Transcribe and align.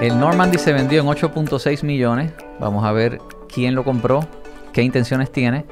El 0.00 0.20
Normandy 0.20 0.58
se 0.58 0.74
vendió 0.74 1.00
en 1.00 1.06
8.6 1.06 1.82
millones. 1.82 2.30
Vamos 2.60 2.84
a 2.84 2.92
ver 2.92 3.18
quién 3.48 3.74
lo 3.74 3.82
compró, 3.82 4.26
qué 4.74 4.82
intenciones 4.82 5.32
tiene. 5.32 5.64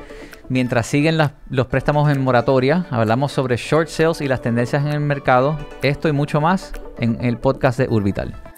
Mientras 0.48 0.86
siguen 0.86 1.18
los 1.50 1.66
préstamos 1.66 2.10
en 2.10 2.22
moratoria, 2.22 2.86
hablamos 2.90 3.32
sobre 3.32 3.56
short 3.56 3.88
sales 3.88 4.22
y 4.22 4.28
las 4.28 4.40
tendencias 4.40 4.82
en 4.82 4.92
el 4.92 5.00
mercado. 5.00 5.58
Esto 5.82 6.08
y 6.08 6.12
mucho 6.12 6.40
más 6.40 6.72
en 6.98 7.22
el 7.22 7.36
podcast 7.36 7.78
de 7.78 7.86
Urbital. 7.88 8.53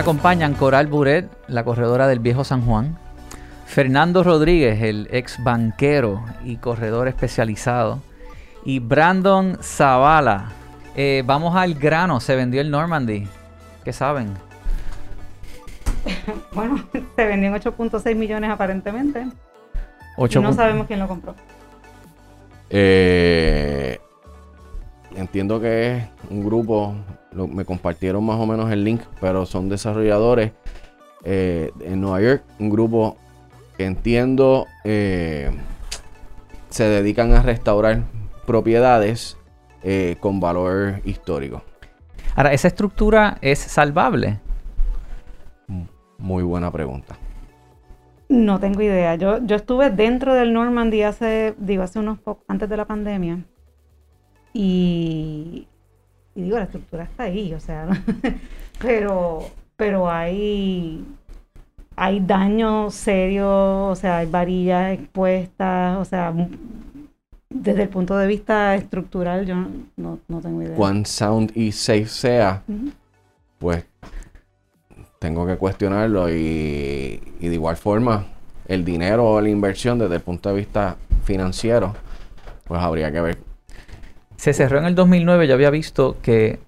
Acompañan 0.00 0.54
Coral 0.54 0.86
Buret, 0.86 1.30
la 1.46 1.62
corredora 1.62 2.08
del 2.08 2.20
Viejo 2.20 2.42
San 2.42 2.62
Juan, 2.62 2.96
Fernando 3.66 4.22
Rodríguez, 4.22 4.82
el 4.82 5.08
ex 5.10 5.42
banquero 5.44 6.24
y 6.42 6.56
corredor 6.56 7.06
especializado, 7.06 8.00
y 8.64 8.78
Brandon 8.78 9.58
Zavala. 9.60 10.52
Eh, 10.96 11.22
vamos 11.26 11.54
al 11.54 11.74
grano, 11.74 12.18
se 12.18 12.34
vendió 12.34 12.62
el 12.62 12.70
Normandy. 12.70 13.28
¿Qué 13.84 13.92
saben? 13.92 14.32
Bueno, 16.52 16.82
se 17.14 17.24
vendió 17.26 17.54
en 17.54 17.62
8.6 17.62 18.14
millones 18.16 18.50
aparentemente. 18.50 19.26
Y 20.16 20.38
no 20.38 20.52
sabemos 20.52 20.86
quién 20.86 20.98
lo 20.98 21.06
compró. 21.06 21.34
Eh, 22.70 23.79
entiendo 25.30 25.60
que 25.60 25.96
es 25.98 26.04
un 26.28 26.44
grupo, 26.44 26.92
lo- 27.30 27.46
me 27.46 27.64
compartieron 27.64 28.24
más 28.26 28.36
o 28.40 28.46
menos 28.46 28.68
el 28.72 28.82
link, 28.82 29.00
pero 29.20 29.46
son 29.46 29.68
desarrolladores 29.68 30.50
eh, 31.22 31.70
en 31.82 32.00
Nueva 32.00 32.20
York, 32.20 32.42
un 32.58 32.68
grupo 32.68 33.16
que 33.76 33.84
entiendo 33.86 34.66
eh, 34.82 35.50
se 36.68 36.82
dedican 36.84 37.32
a 37.34 37.42
restaurar 37.42 38.02
propiedades 38.44 39.36
eh, 39.84 40.16
con 40.18 40.40
valor 40.40 41.00
histórico. 41.04 41.62
Ahora, 42.34 42.52
¿esa 42.52 42.66
estructura 42.66 43.38
es 43.40 43.60
salvable? 43.60 44.40
Muy 46.18 46.42
buena 46.42 46.72
pregunta. 46.72 47.14
No 48.28 48.58
tengo 48.58 48.82
idea. 48.82 49.14
Yo, 49.14 49.38
yo 49.44 49.54
estuve 49.56 49.90
dentro 49.90 50.34
del 50.34 50.52
Normandy 50.52 51.02
hace, 51.02 51.54
digo, 51.58 51.82
hace 51.84 51.98
unos 52.00 52.18
pocos, 52.18 52.44
antes 52.48 52.68
de 52.68 52.76
la 52.76 52.84
pandemia. 52.84 53.44
Y, 54.52 55.66
y 56.34 56.42
digo, 56.42 56.58
la 56.58 56.64
estructura 56.64 57.04
está 57.04 57.24
ahí, 57.24 57.54
o 57.54 57.60
sea, 57.60 57.88
pero, 58.80 59.48
pero 59.76 60.10
hay, 60.10 61.04
hay 61.96 62.20
daños 62.20 62.94
serios, 62.94 63.46
o 63.46 63.94
sea, 63.94 64.18
hay 64.18 64.26
varillas 64.26 64.92
expuestas, 64.92 65.98
o 65.98 66.04
sea, 66.04 66.34
desde 67.48 67.82
el 67.82 67.88
punto 67.88 68.16
de 68.16 68.26
vista 68.26 68.74
estructural, 68.74 69.46
yo 69.46 69.54
no, 69.96 70.18
no, 70.28 70.40
tengo 70.40 70.62
idea. 70.62 70.76
Cuán 70.76 71.04
sound 71.04 71.52
y 71.54 71.72
safe 71.72 72.06
sea, 72.06 72.62
pues 73.58 73.84
tengo 75.18 75.46
que 75.46 75.56
cuestionarlo 75.56 76.30
y, 76.30 77.20
y 77.40 77.48
de 77.48 77.54
igual 77.54 77.76
forma 77.76 78.26
el 78.66 78.84
dinero 78.84 79.28
o 79.28 79.40
la 79.40 79.48
inversión 79.48 79.98
desde 79.98 80.14
el 80.14 80.20
punto 80.22 80.48
de 80.48 80.54
vista 80.54 80.96
financiero, 81.24 81.94
pues 82.64 82.80
habría 82.80 83.10
que 83.10 83.20
ver. 83.20 83.49
Se 84.40 84.54
cerró 84.54 84.78
en 84.78 84.86
el 84.86 84.94
2009, 84.94 85.46
yo 85.46 85.52
había 85.52 85.68
visto 85.68 86.16
que 86.22 86.60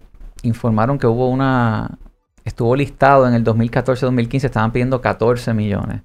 informaron 0.43 0.99
que 0.99 1.07
hubo 1.07 1.31
una... 1.31 1.97
Estuvo 2.45 2.77
listado 2.77 3.27
en 3.27 3.33
el 3.33 3.45
2014-2015, 3.45 4.45
estaban 4.45 4.73
pidiendo 4.73 5.01
14 5.01 5.55
millones. 5.55 6.03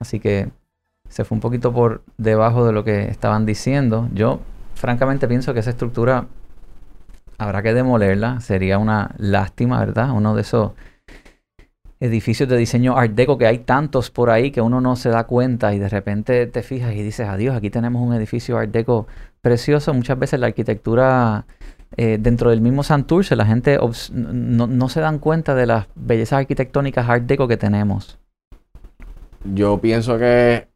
Así 0.00 0.18
que 0.18 0.48
se 1.10 1.26
fue 1.26 1.36
un 1.36 1.42
poquito 1.42 1.74
por 1.74 2.00
debajo 2.16 2.64
de 2.64 2.72
lo 2.72 2.84
que 2.84 3.10
estaban 3.10 3.44
diciendo. 3.44 4.08
Yo 4.14 4.40
francamente 4.76 5.28
pienso 5.28 5.52
que 5.52 5.60
esa 5.60 5.68
estructura 5.68 6.24
habrá 7.36 7.60
que 7.60 7.74
demolerla. 7.74 8.40
Sería 8.40 8.78
una 8.78 9.10
lástima, 9.18 9.80
¿verdad? 9.80 10.10
Uno 10.10 10.34
de 10.34 10.40
esos 10.40 10.72
edificios 12.00 12.48
de 12.48 12.56
diseño 12.56 12.96
art 12.96 13.12
deco 13.12 13.38
que 13.38 13.46
hay 13.46 13.58
tantos 13.58 14.10
por 14.10 14.30
ahí 14.30 14.50
que 14.50 14.60
uno 14.60 14.80
no 14.80 14.96
se 14.96 15.08
da 15.08 15.24
cuenta 15.24 15.74
y 15.74 15.78
de 15.78 15.88
repente 15.88 16.46
te 16.46 16.62
fijas 16.62 16.94
y 16.94 17.02
dices, 17.02 17.28
adiós, 17.28 17.56
aquí 17.56 17.70
tenemos 17.70 18.02
un 18.02 18.14
edificio 18.14 18.58
art 18.58 18.70
deco 18.70 19.06
precioso. 19.40 19.94
Muchas 19.94 20.18
veces 20.18 20.40
la 20.40 20.46
arquitectura 20.46 21.46
eh, 21.96 22.18
dentro 22.20 22.50
del 22.50 22.60
mismo 22.60 22.82
Santurce, 22.82 23.36
la 23.36 23.46
gente 23.46 23.78
no, 24.12 24.66
no 24.66 24.88
se 24.88 25.00
dan 25.00 25.18
cuenta 25.18 25.54
de 25.54 25.66
las 25.66 25.86
bellezas 25.94 26.40
arquitectónicas 26.40 27.08
art 27.08 27.24
deco 27.24 27.46
que 27.46 27.56
tenemos. 27.56 28.18
Yo 29.44 29.78
pienso 29.78 30.18
que, 30.18 30.66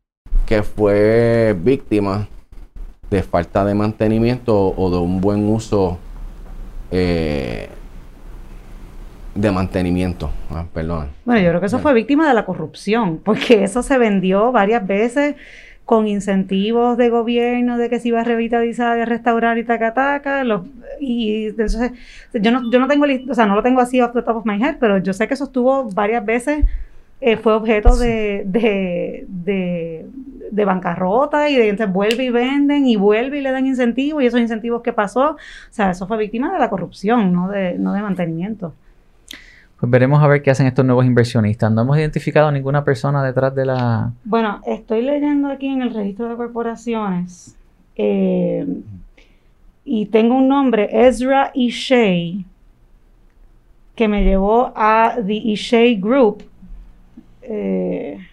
que 0.46 0.62
fue 0.62 1.56
víctima 1.58 2.28
de 3.10 3.22
falta 3.22 3.64
de 3.64 3.74
mantenimiento 3.74 4.74
o 4.76 4.90
de 4.90 4.98
un 4.98 5.20
buen 5.20 5.48
uso 5.48 5.98
eh, 6.90 7.68
de 9.34 9.50
mantenimiento. 9.52 10.30
Ah, 10.50 10.66
perdón. 10.72 11.08
Bueno, 11.24 11.40
yo 11.40 11.48
creo 11.50 11.60
que 11.60 11.66
eso 11.66 11.78
fue 11.78 11.94
víctima 11.94 12.28
de 12.28 12.34
la 12.34 12.44
corrupción, 12.44 13.18
porque 13.24 13.64
eso 13.64 13.82
se 13.82 13.98
vendió 13.98 14.52
varias 14.52 14.86
veces 14.86 15.36
con 15.84 16.06
incentivos 16.06 16.98
de 16.98 17.08
gobierno 17.08 17.78
de 17.78 17.88
que 17.88 17.98
se 17.98 18.08
iba 18.08 18.20
a 18.20 18.24
revitalizar 18.24 18.98
y 18.98 19.00
a 19.00 19.04
restaurar 19.06 19.56
y 19.56 19.64
taca 19.64 19.94
taca, 19.94 20.44
los, 20.44 20.66
y 21.00 21.46
entonces 21.46 21.92
yo 22.34 22.50
no, 22.50 22.70
yo 22.70 22.78
no 22.78 22.88
tengo, 22.88 23.06
o 23.30 23.34
sea, 23.34 23.46
no 23.46 23.54
lo 23.54 23.62
tengo 23.62 23.80
así 23.80 23.98
off 24.02 24.12
the 24.12 24.20
top 24.20 24.36
of 24.36 24.44
my 24.44 24.62
head, 24.62 24.76
pero 24.78 24.98
yo 24.98 25.14
sé 25.14 25.26
que 25.26 25.32
eso 25.32 25.44
estuvo 25.44 25.84
varias 25.92 26.26
veces, 26.26 26.66
eh, 27.22 27.38
fue 27.38 27.54
objeto 27.54 27.96
de, 27.96 28.42
de, 28.44 29.24
de, 29.28 30.06
de 30.50 30.64
bancarrota 30.66 31.48
y 31.48 31.56
de 31.56 31.70
entonces 31.70 31.90
vuelve 31.90 32.24
y 32.24 32.30
venden 32.30 32.86
y 32.86 32.96
vuelve 32.96 33.38
y 33.38 33.40
le 33.40 33.50
dan 33.50 33.66
incentivos 33.66 34.22
y 34.22 34.26
esos 34.26 34.40
incentivos 34.40 34.82
que 34.82 34.92
pasó, 34.92 35.30
o 35.30 35.36
sea, 35.70 35.92
eso 35.92 36.06
fue 36.06 36.18
víctima 36.18 36.52
de 36.52 36.58
la 36.58 36.68
corrupción, 36.68 37.32
no 37.32 37.48
de, 37.48 37.78
no 37.78 37.94
de 37.94 38.02
mantenimiento. 38.02 38.74
Pues 39.78 39.90
veremos 39.90 40.22
a 40.22 40.26
ver 40.26 40.42
qué 40.42 40.50
hacen 40.50 40.66
estos 40.66 40.84
nuevos 40.84 41.06
inversionistas. 41.06 41.70
No 41.70 41.82
hemos 41.82 41.96
identificado 41.98 42.50
ninguna 42.50 42.84
persona 42.84 43.22
detrás 43.22 43.54
de 43.54 43.66
la... 43.66 44.12
Bueno, 44.24 44.60
estoy 44.66 45.02
leyendo 45.02 45.48
aquí 45.48 45.68
en 45.68 45.82
el 45.82 45.94
registro 45.94 46.28
de 46.28 46.36
corporaciones 46.36 47.56
eh, 47.94 48.66
y 49.84 50.06
tengo 50.06 50.36
un 50.36 50.48
nombre, 50.48 50.88
Ezra 51.06 51.50
Ishey, 51.54 52.44
que 53.94 54.08
me 54.08 54.24
llevó 54.24 54.72
a 54.76 55.16
The 55.24 55.32
Ishey 55.32 55.96
Group, 56.00 56.44
eh, 57.42 58.27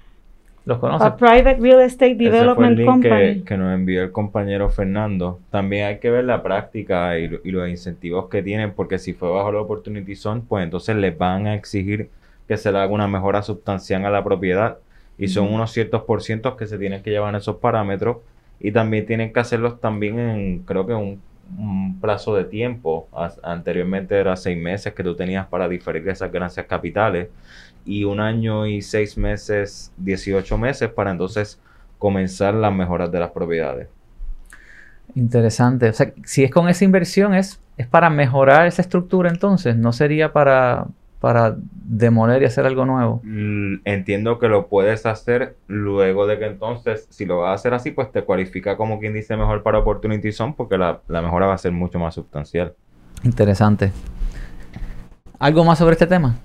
¿Los 0.66 0.80
conoces? 0.80 1.08
a 1.08 1.16
Private 1.16 1.58
Real 1.60 1.82
Estate 1.82 2.18
Ese 2.24 2.54
fue 2.54 2.68
el 2.68 2.76
Development 2.76 2.78
link 2.78 2.86
Company. 2.86 3.42
que 3.44 3.58
nos 3.58 3.74
envió 3.74 4.04
el 4.04 4.12
compañero 4.12 4.70
Fernando. 4.70 5.40
También 5.52 5.86
hay 5.86 6.00
que 6.00 6.10
ver 6.10 6.26
la 6.26 6.42
práctica 6.42 7.18
y, 7.20 7.30
y 7.44 7.52
los 7.52 7.70
incentivos 7.70 8.30
que 8.30 8.42
tienen, 8.42 8.74
porque 8.74 8.98
si 9.00 9.14
fue 9.14 9.30
bajo 9.30 9.52
la 9.52 9.62
Opportunity 9.62 10.16
Zone, 10.16 10.42
pues 10.48 10.64
entonces 10.64 10.96
les 10.96 11.16
van 11.18 11.46
a 11.48 11.54
exigir 11.56 12.10
que 12.48 12.58
se 12.58 12.72
le 12.72 12.80
haga 12.80 12.92
una 12.92 13.08
mejora 13.08 13.42
sustancial 13.44 14.06
a 14.06 14.10
la 14.10 14.24
propiedad. 14.24 14.78
Y 15.18 15.28
son 15.30 15.54
unos 15.54 15.72
ciertos 15.72 16.04
por 16.04 16.22
cientos 16.24 16.56
que 16.56 16.68
se 16.68 16.78
tienen 16.78 17.02
que 17.02 17.10
llevar 17.12 17.30
en 17.30 17.36
esos 17.38 17.58
parámetros. 17.58 18.18
Y 18.60 18.72
también 18.72 19.06
tienen 19.06 19.32
que 19.34 19.40
hacerlos 19.40 19.80
también 19.80 20.20
en, 20.20 20.60
creo 20.64 20.86
que 20.88 20.94
un, 20.94 21.22
un 21.58 22.00
plazo 22.02 22.36
de 22.36 22.44
tiempo. 22.46 23.08
As- 23.14 23.40
anteriormente 23.44 24.16
era 24.16 24.36
seis 24.36 24.58
meses 24.58 24.94
que 24.94 25.04
tú 25.04 25.16
tenías 25.16 25.46
para 25.48 25.70
diferir 25.70 26.08
esas 26.10 26.32
ganancias 26.32 26.66
capitales. 26.66 27.30
Y 27.86 28.04
un 28.04 28.20
año 28.20 28.66
y 28.66 28.82
seis 28.82 29.18
meses, 29.18 29.92
18 29.98 30.58
meses 30.58 30.90
para 30.90 31.12
entonces 31.12 31.60
comenzar 32.00 32.54
las 32.54 32.74
mejoras 32.74 33.12
de 33.12 33.20
las 33.20 33.32
propiedades. 33.32 33.88
Interesante. 35.16 35.90
O 35.90 35.94
sea, 35.94 36.12
si 36.26 36.44
es 36.44 36.52
con 36.52 36.68
esa 36.68 36.84
inversión, 36.84 37.34
es, 37.34 37.62
es 37.78 37.88
para 37.88 38.10
mejorar 38.10 38.68
esa 38.68 38.82
estructura 38.82 39.30
entonces, 39.30 39.76
no 39.78 39.94
sería 39.94 40.34
para, 40.34 40.88
para 41.20 41.56
demoler 41.86 42.42
y 42.42 42.46
hacer 42.46 42.66
algo 42.66 42.86
nuevo. 42.86 43.22
L- 43.24 43.80
Entiendo 43.86 44.40
que 44.40 44.48
lo 44.50 44.68
puedes 44.68 45.06
hacer 45.06 45.56
luego 45.68 46.28
de 46.28 46.40
que 46.40 46.46
entonces, 46.48 47.08
si 47.12 47.26
lo 47.26 47.40
vas 47.40 47.52
a 47.52 47.54
hacer 47.54 47.74
así, 47.74 47.92
pues 47.92 48.12
te 48.12 48.24
cualifica 48.24 48.76
como 48.78 49.00
quien 49.00 49.14
dice 49.14 49.38
mejor 49.38 49.64
para 49.64 49.80
Opportunity 49.80 50.32
Zone 50.32 50.54
porque 50.58 50.78
la, 50.78 51.02
la 51.08 51.22
mejora 51.22 51.48
va 51.48 51.54
a 51.54 51.58
ser 51.60 51.72
mucho 51.72 52.00
más 52.00 52.16
sustancial. 52.16 52.74
Interesante. 53.24 53.92
¿Algo 55.40 55.64
más 55.64 55.78
sobre 55.80 55.94
este 55.94 56.08
tema? 56.08 56.36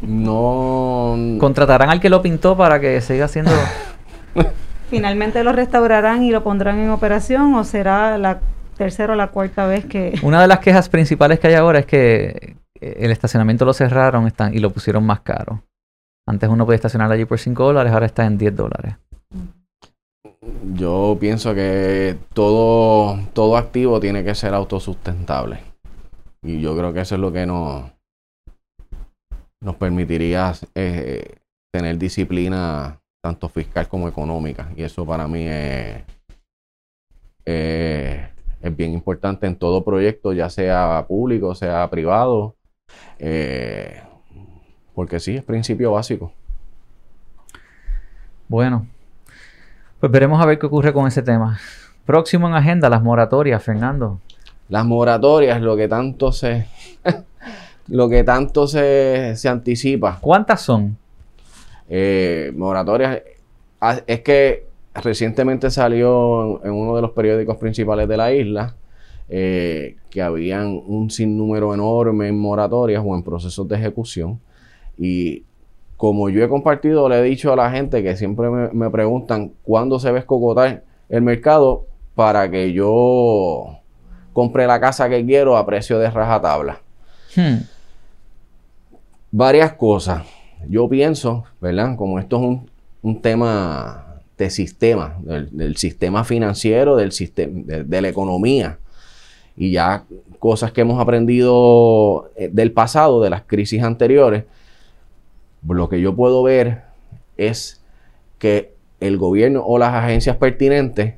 No. 0.00 1.16
¿Contratarán 1.38 1.90
al 1.90 2.00
que 2.00 2.10
lo 2.10 2.22
pintó 2.22 2.56
para 2.56 2.80
que 2.80 3.00
siga 3.00 3.26
haciendo... 3.26 3.52
Finalmente 4.90 5.42
lo 5.42 5.52
restaurarán 5.52 6.22
y 6.22 6.30
lo 6.30 6.44
pondrán 6.44 6.78
en 6.78 6.90
operación 6.90 7.54
o 7.54 7.64
será 7.64 8.18
la 8.18 8.40
tercera 8.76 9.14
o 9.14 9.16
la 9.16 9.28
cuarta 9.28 9.66
vez 9.66 9.86
que... 9.86 10.18
Una 10.22 10.40
de 10.40 10.48
las 10.48 10.58
quejas 10.58 10.88
principales 10.88 11.40
que 11.40 11.48
hay 11.48 11.54
ahora 11.54 11.78
es 11.78 11.86
que 11.86 12.56
eh, 12.80 12.96
el 12.98 13.10
estacionamiento 13.10 13.64
lo 13.64 13.72
cerraron 13.72 14.26
están, 14.26 14.54
y 14.54 14.58
lo 14.58 14.70
pusieron 14.70 15.04
más 15.04 15.20
caro. 15.20 15.62
Antes 16.26 16.48
uno 16.48 16.66
podía 16.66 16.76
estacionar 16.76 17.10
allí 17.10 17.24
por 17.24 17.38
5 17.38 17.64
dólares, 17.64 17.92
ahora 17.92 18.06
está 18.06 18.26
en 18.26 18.36
10 18.36 18.54
dólares. 18.54 18.96
Yo 20.74 21.16
pienso 21.18 21.54
que 21.54 22.16
todo, 22.34 23.18
todo 23.32 23.56
activo 23.56 23.98
tiene 23.98 24.22
que 24.22 24.34
ser 24.34 24.54
autosustentable. 24.54 25.60
Y 26.42 26.60
yo 26.60 26.76
creo 26.76 26.92
que 26.92 27.00
eso 27.00 27.14
es 27.14 27.20
lo 27.20 27.32
que 27.32 27.46
nos, 27.46 27.84
nos 29.62 29.76
permitiría 29.76 30.52
eh, 30.74 31.36
tener 31.72 31.96
disciplina 31.96 32.98
tanto 33.22 33.48
fiscal 33.48 33.88
como 33.88 34.08
económica. 34.08 34.68
Y 34.76 34.82
eso 34.82 35.06
para 35.06 35.28
mí 35.28 35.46
es, 35.46 36.02
eh, 37.46 38.28
es 38.60 38.76
bien 38.76 38.92
importante 38.92 39.46
en 39.46 39.56
todo 39.56 39.84
proyecto, 39.84 40.32
ya 40.32 40.50
sea 40.50 41.04
público, 41.06 41.54
sea 41.54 41.88
privado, 41.88 42.56
eh, 43.18 44.02
porque 44.94 45.20
sí, 45.20 45.36
es 45.36 45.44
principio 45.44 45.92
básico. 45.92 46.32
Bueno, 48.48 48.86
pues 50.00 50.10
veremos 50.10 50.42
a 50.42 50.46
ver 50.46 50.58
qué 50.58 50.66
ocurre 50.66 50.92
con 50.92 51.06
ese 51.06 51.22
tema. 51.22 51.58
Próximo 52.04 52.48
en 52.48 52.54
agenda, 52.54 52.90
las 52.90 53.02
moratorias, 53.02 53.62
Fernando. 53.62 54.20
Las 54.68 54.84
moratorias, 54.84 55.60
lo 55.62 55.76
que 55.76 55.86
tanto 55.86 56.32
se, 56.32 56.66
lo 57.92 58.08
que 58.08 58.24
tanto 58.24 58.66
se, 58.66 59.36
se 59.36 59.50
anticipa. 59.50 60.18
¿Cuántas 60.18 60.62
son? 60.62 60.96
Eh, 61.90 62.50
moratorias, 62.56 63.20
ah, 63.82 64.00
es 64.06 64.22
que 64.22 64.66
recientemente 64.94 65.70
salió 65.70 66.64
en 66.64 66.72
uno 66.72 66.96
de 66.96 67.02
los 67.02 67.10
periódicos 67.10 67.58
principales 67.58 68.08
de 68.08 68.16
la 68.16 68.32
isla 68.32 68.74
eh, 69.28 69.96
que 70.08 70.22
habían 70.22 70.80
un 70.86 71.10
sinnúmero 71.10 71.74
enorme 71.74 72.28
en 72.28 72.38
moratorias 72.38 73.02
o 73.04 73.14
en 73.14 73.22
procesos 73.22 73.68
de 73.68 73.76
ejecución. 73.76 74.40
Y 74.96 75.44
como 75.98 76.30
yo 76.30 76.42
he 76.42 76.48
compartido, 76.48 77.10
le 77.10 77.18
he 77.18 77.22
dicho 77.22 77.52
a 77.52 77.56
la 77.56 77.70
gente 77.70 78.02
que 78.02 78.16
siempre 78.16 78.48
me, 78.48 78.88
preguntan 78.88 79.52
cuándo 79.62 79.98
se 79.98 80.10
ve 80.12 80.20
escocotar 80.20 80.82
el 81.10 81.20
mercado 81.20 81.84
para 82.14 82.50
que 82.50 82.72
yo 82.72 83.80
compre 84.32 84.66
la 84.66 84.80
casa 84.80 85.10
que 85.10 85.26
quiero 85.26 85.58
a 85.58 85.66
precio 85.66 85.98
de 85.98 86.10
rajatabla. 86.10 86.80
Hmm. 87.36 87.71
Varias 89.32 89.72
cosas. 89.72 90.24
Yo 90.68 90.88
pienso, 90.88 91.44
¿verdad? 91.60 91.96
Como 91.96 92.18
esto 92.18 92.36
es 92.36 92.60
un 93.02 93.20
tema 93.20 94.12
de 94.36 94.50
sistema, 94.50 95.16
del, 95.22 95.76
sistema 95.76 96.24
financiero, 96.24 96.96
del 96.96 97.12
sistema, 97.12 97.62
de, 97.64 98.00
la 98.02 98.08
economía. 98.08 98.78
Y 99.56 99.72
ya 99.72 100.04
cosas 100.38 100.72
que 100.72 100.80
hemos 100.82 101.00
aprendido 101.00 102.30
eh, 102.36 102.50
del 102.52 102.72
pasado, 102.72 103.22
de 103.22 103.30
las 103.30 103.42
crisis 103.42 103.82
anteriores, 103.82 104.44
lo 105.66 105.88
que 105.88 106.00
yo 106.00 106.14
puedo 106.14 106.42
ver 106.42 106.82
es 107.36 107.82
que 108.38 108.74
el 109.00 109.16
gobierno 109.18 109.62
o 109.64 109.78
las 109.78 109.94
agencias 109.94 110.36
pertinentes 110.36 111.14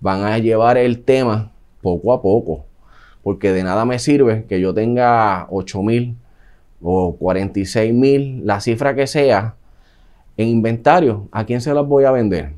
van 0.00 0.24
a 0.24 0.38
llevar 0.38 0.76
el 0.76 1.02
tema 1.02 1.52
poco 1.82 2.12
a 2.12 2.20
poco. 2.20 2.64
Porque 3.22 3.52
de 3.52 3.62
nada 3.62 3.84
me 3.84 3.98
sirve 3.98 4.44
que 4.48 4.60
yo 4.60 4.74
tenga 4.74 5.46
8 5.50 5.82
mil 5.82 6.16
o 6.86 7.16
46 7.16 7.94
mil, 7.94 8.46
la 8.46 8.60
cifra 8.60 8.94
que 8.94 9.06
sea, 9.06 9.56
en 10.36 10.48
inventario, 10.48 11.28
¿a 11.32 11.44
quién 11.44 11.62
se 11.62 11.72
las 11.72 11.86
voy 11.86 12.04
a 12.04 12.10
vender? 12.10 12.52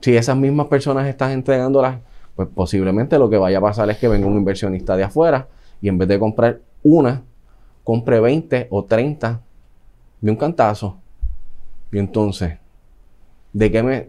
Si 0.00 0.16
esas 0.16 0.36
mismas 0.36 0.68
personas 0.68 1.08
están 1.08 1.32
entregándolas, 1.32 1.98
pues 2.36 2.48
posiblemente 2.54 3.18
lo 3.18 3.28
que 3.28 3.36
vaya 3.36 3.58
a 3.58 3.62
pasar 3.62 3.90
es 3.90 3.98
que 3.98 4.06
venga 4.06 4.28
un 4.28 4.36
inversionista 4.36 4.96
de 4.96 5.02
afuera 5.02 5.48
y 5.80 5.88
en 5.88 5.98
vez 5.98 6.06
de 6.06 6.20
comprar 6.20 6.60
una, 6.84 7.24
compre 7.82 8.20
20 8.20 8.68
o 8.70 8.84
30 8.84 9.40
de 10.20 10.30
un 10.30 10.36
cantazo. 10.36 10.98
Y 11.90 11.98
entonces, 11.98 12.58
¿de 13.52 13.72
qué 13.72 13.82
me...? 13.82 14.08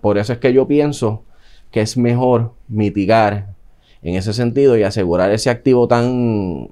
Por 0.00 0.18
eso 0.18 0.32
es 0.32 0.38
que 0.38 0.52
yo 0.52 0.68
pienso 0.68 1.24
que 1.72 1.80
es 1.80 1.96
mejor 1.96 2.52
mitigar 2.68 3.54
en 4.02 4.14
ese 4.14 4.32
sentido 4.32 4.76
y 4.76 4.84
asegurar 4.84 5.32
ese 5.32 5.50
activo 5.50 5.88
tan, 5.88 6.70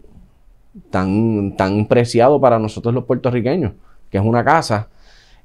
tan, 0.91 1.56
tan 1.56 1.87
preciado 1.87 2.41
para 2.41 2.59
nosotros 2.59 2.94
los 2.94 3.05
puertorriqueños, 3.05 3.73
que 4.11 4.19
es 4.19 4.25
una 4.25 4.44
casa, 4.44 4.88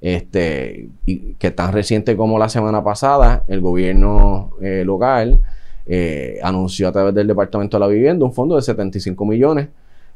este, 0.01 0.89
que 1.37 1.51
tan 1.51 1.73
reciente 1.73 2.15
como 2.15 2.39
la 2.39 2.49
semana 2.49 2.83
pasada, 2.83 3.43
el 3.47 3.61
gobierno 3.61 4.51
eh, 4.61 4.83
local 4.85 5.41
eh, 5.85 6.39
anunció 6.41 6.87
a 6.87 6.91
través 6.91 7.13
del 7.13 7.27
Departamento 7.27 7.77
de 7.77 7.81
la 7.81 7.87
Vivienda 7.87 8.25
un 8.25 8.33
fondo 8.33 8.55
de 8.55 8.61
75 8.61 9.25
millones 9.25 9.67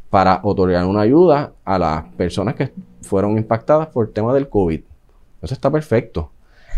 para 0.10 0.40
otorgar 0.44 0.86
una 0.86 1.02
ayuda 1.02 1.54
a 1.66 1.80
las 1.80 2.04
personas 2.16 2.56
que 2.56 2.72
fueron 3.02 3.38
impactadas 3.38 3.88
por 3.88 4.08
el 4.08 4.14
tema 4.14 4.34
del 4.34 4.48
COVID. 4.48 4.82
Eso 5.42 5.54
está 5.54 5.70
perfecto. 5.72 6.32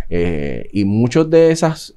Eh, 0.09 0.69
y 0.71 0.85
muchas 0.85 1.29
de 1.29 1.51
esas, 1.51 1.93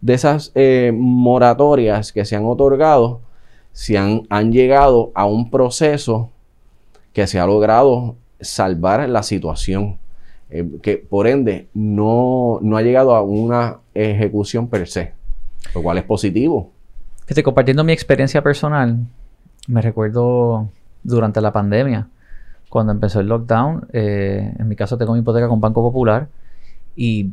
de 0.00 0.14
esas 0.14 0.52
moratorias 0.92 2.12
que 2.12 2.24
se 2.24 2.36
han 2.36 2.44
otorgado 2.44 3.20
se 3.72 3.98
han, 3.98 4.22
han 4.28 4.52
llegado 4.52 5.12
a 5.14 5.24
un 5.24 5.50
proceso 5.50 6.30
que 7.12 7.26
se 7.26 7.38
ha 7.38 7.46
logrado 7.46 8.16
salvar 8.40 9.08
la 9.08 9.22
situación. 9.22 9.98
Eh, 10.54 10.68
que 10.82 10.98
por 10.98 11.26
ende 11.26 11.68
no, 11.72 12.60
ha 12.76 12.82
llegado 12.82 13.14
a 13.14 13.22
una 13.22 13.78
ejecución 13.94 14.68
per 14.68 14.86
se, 14.86 15.14
lo 15.74 15.82
cual 15.82 15.96
es 15.96 16.04
positivo. 16.04 16.70
Fíjate, 17.22 17.42
compartiendo 17.42 17.84
mi 17.84 17.92
experiencia 17.92 18.42
personal, 18.42 18.98
me 19.66 19.80
recuerdo 19.80 20.68
durante 21.02 21.40
la 21.40 21.54
pandemia, 21.54 22.08
cuando 22.68 22.92
empezó 22.92 23.20
el 23.20 23.28
lockdown, 23.28 23.88
eh, 23.94 24.52
en 24.58 24.68
mi 24.68 24.76
caso 24.76 24.98
tengo 24.98 25.14
mi 25.14 25.20
hipoteca 25.20 25.48
con 25.48 25.58
Banco 25.58 25.80
Popular 25.80 26.28
y 26.96 27.30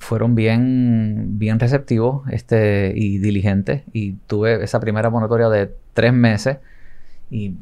fueron 0.00 0.34
bien, 0.34 1.38
bien 1.38 1.58
receptivos 1.58 2.28
este, 2.30 2.92
y 2.94 3.18
diligentes 3.18 3.82
y 3.92 4.12
tuve 4.26 4.62
esa 4.62 4.80
primera 4.80 5.10
monitoria 5.10 5.48
de 5.48 5.74
tres 5.94 6.12
meses 6.12 6.58
y 7.30 7.56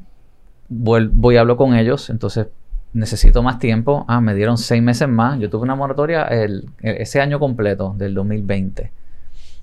voy, 0.68 1.36
a 1.36 1.40
hablar 1.40 1.56
con 1.56 1.74
ellos, 1.74 2.10
entonces 2.10 2.48
necesito 2.92 3.42
más 3.42 3.58
tiempo. 3.58 4.04
Ah, 4.08 4.20
me 4.20 4.34
dieron 4.34 4.58
seis 4.58 4.82
meses 4.82 5.08
más. 5.08 5.38
Yo 5.38 5.50
tuve 5.50 5.62
una 5.62 5.74
moratoria 5.74 6.24
el, 6.24 6.68
ese 6.80 7.20
año 7.20 7.38
completo 7.38 7.94
del 7.96 8.14
2020 8.14 8.90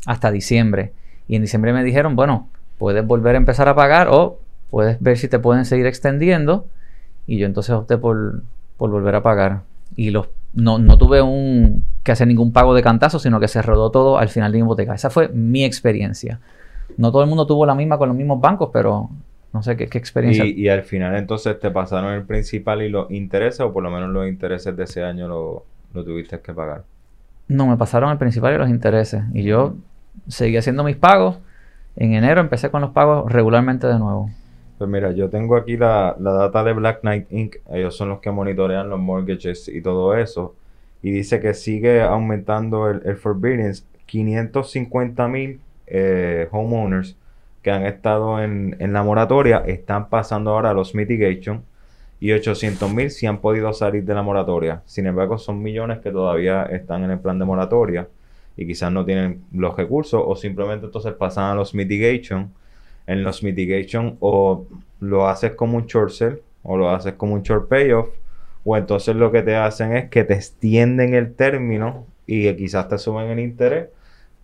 hasta 0.05 0.31
diciembre. 0.31 0.93
Y 1.27 1.35
en 1.35 1.41
diciembre 1.41 1.73
me 1.73 1.83
dijeron, 1.83 2.15
bueno, 2.15 2.49
puedes 2.77 3.05
volver 3.05 3.35
a 3.35 3.37
empezar 3.37 3.69
a 3.69 3.75
pagar 3.75 4.07
o 4.09 4.39
puedes 4.69 4.99
ver 5.01 5.17
si 5.17 5.27
te 5.27 5.39
pueden 5.39 5.65
seguir 5.65 5.85
extendiendo. 5.85 6.67
Y 7.25 7.37
yo 7.37 7.45
entonces 7.45 7.73
opté 7.73 7.97
por, 7.97 8.43
por 8.77 8.89
volver 8.89 9.15
a 9.15 9.23
pagar. 9.23 9.61
Y 9.95 10.11
los, 10.11 10.29
no, 10.53 10.79
no 10.79 10.97
tuve 10.97 11.21
un, 11.21 11.85
que 12.03 12.11
hacer 12.11 12.27
ningún 12.27 12.51
pago 12.51 12.73
de 12.73 12.83
cantazo, 12.83 13.19
sino 13.19 13.39
que 13.39 13.47
se 13.47 13.61
rodó 13.61 13.89
todo 13.89 14.17
al 14.17 14.29
final 14.29 14.51
de 14.51 14.59
mi 14.59 14.65
hipoteca. 14.65 14.93
Esa 14.93 15.09
fue 15.09 15.29
mi 15.29 15.63
experiencia. 15.63 16.39
No 16.97 17.11
todo 17.11 17.23
el 17.23 17.29
mundo 17.29 17.47
tuvo 17.47 17.65
la 17.65 17.75
misma 17.75 17.97
con 17.97 18.09
los 18.09 18.17
mismos 18.17 18.41
bancos, 18.41 18.69
pero 18.71 19.09
no 19.53 19.63
sé 19.63 19.77
qué, 19.77 19.83
experiencia. 19.83 20.45
Y, 20.45 20.67
al 20.67 20.83
final 20.83 21.15
entonces 21.15 21.59
te 21.59 21.71
pasaron 21.71 22.13
el 22.13 22.23
principal 22.23 22.81
y 22.81 22.89
los 22.89 23.09
intereses, 23.11 23.61
o 23.61 23.71
por 23.71 23.83
lo 23.83 23.91
menos 23.91 24.09
los 24.09 24.27
intereses 24.27 24.75
de 24.75 24.83
ese 24.83 25.03
año 25.03 25.27
lo, 25.27 25.65
tuviste 26.03 26.39
que 26.39 26.53
pagar. 26.53 26.83
No, 27.47 27.67
me 27.67 27.77
pasaron 27.77 28.11
el 28.11 28.17
principal 28.17 28.55
y 28.55 28.57
los 28.57 28.69
intereses. 28.69 29.23
Y 29.33 29.43
yo 29.43 29.75
seguí 30.27 30.57
haciendo 30.57 30.83
mis 30.83 30.95
pagos. 30.95 31.37
En 31.95 32.13
enero 32.13 32.41
empecé 32.41 32.71
con 32.71 32.81
los 32.81 32.91
pagos 32.91 33.31
regularmente 33.31 33.85
de 33.85 33.99
nuevo. 33.99 34.29
Pues 34.77 34.89
mira, 34.89 35.11
yo 35.11 35.29
tengo 35.29 35.55
aquí 35.55 35.77
la, 35.77 36.15
data 36.17 36.63
de 36.63 36.73
Black 36.73 37.01
Knight 37.01 37.31
Inc. 37.31 37.57
Ellos 37.71 37.95
son 37.95 38.09
los 38.09 38.19
que 38.19 38.31
monitorean 38.31 38.89
los 38.89 38.99
mortgages 38.99 39.67
y 39.67 39.81
todo 39.81 40.15
eso. 40.15 40.55
Y 41.03 41.11
dice 41.11 41.39
que 41.39 41.53
sigue 41.53 42.01
aumentando 42.01 42.89
el, 42.89 43.01
el 43.05 43.17
forbearance. 43.17 43.83
550 44.05 45.27
mil 45.27 45.59
eh, 45.87 46.47
homeowners 46.51 47.17
que 47.63 47.71
han 47.71 47.85
estado 47.85 48.41
en, 48.41 48.75
la 48.79 49.03
moratoria 49.03 49.63
están 49.65 50.09
pasando 50.09 50.51
ahora 50.51 50.71
a 50.71 50.73
los 50.73 50.93
mitigation 50.93 51.63
y 52.19 52.31
800 52.31 52.93
mil 52.93 53.09
si 53.09 53.25
han 53.25 53.39
podido 53.39 53.73
salir 53.73 54.03
de 54.05 54.13
la 54.13 54.21
moratoria. 54.21 54.83
Sin 54.85 55.07
embargo, 55.07 55.37
son 55.37 55.63
millones 55.63 55.99
que 55.99 56.11
todavía 56.11 56.63
están 56.63 57.03
en 57.03 57.11
el 57.11 57.19
plan 57.19 57.39
de 57.39 57.45
moratoria 57.45 58.07
y 58.55 58.67
quizás 58.67 58.91
no 58.91 59.03
tienen 59.03 59.43
los 59.51 59.75
recursos 59.75 60.21
o 60.23 60.35
simplemente 60.35 60.85
entonces 60.85 61.13
pasan 61.13 61.45
a 61.45 61.55
los 61.55 61.73
mitigation. 61.73 62.53
En 63.07 63.23
los 63.23 63.43
mitigation 63.43 64.17
o 64.19 64.65
lo 64.99 65.27
haces 65.27 65.53
como 65.53 65.77
un 65.77 65.85
short 65.87 66.11
sell 66.11 66.41
o 66.61 66.77
lo 66.77 66.89
haces 66.89 67.13
como 67.13 67.33
un 67.33 67.41
short 67.41 67.67
payoff 67.67 68.09
o 68.63 68.77
entonces 68.77 69.15
lo 69.15 69.31
que 69.31 69.41
te 69.41 69.55
hacen 69.55 69.95
es 69.95 70.09
que 70.09 70.23
te 70.23 70.33
extienden 70.33 71.13
el 71.13 71.33
término 71.33 72.05
y 72.25 72.43
que 72.43 72.55
quizás 72.55 72.87
te 72.87 72.97
suben 72.97 73.29
el 73.29 73.39
interés, 73.39 73.89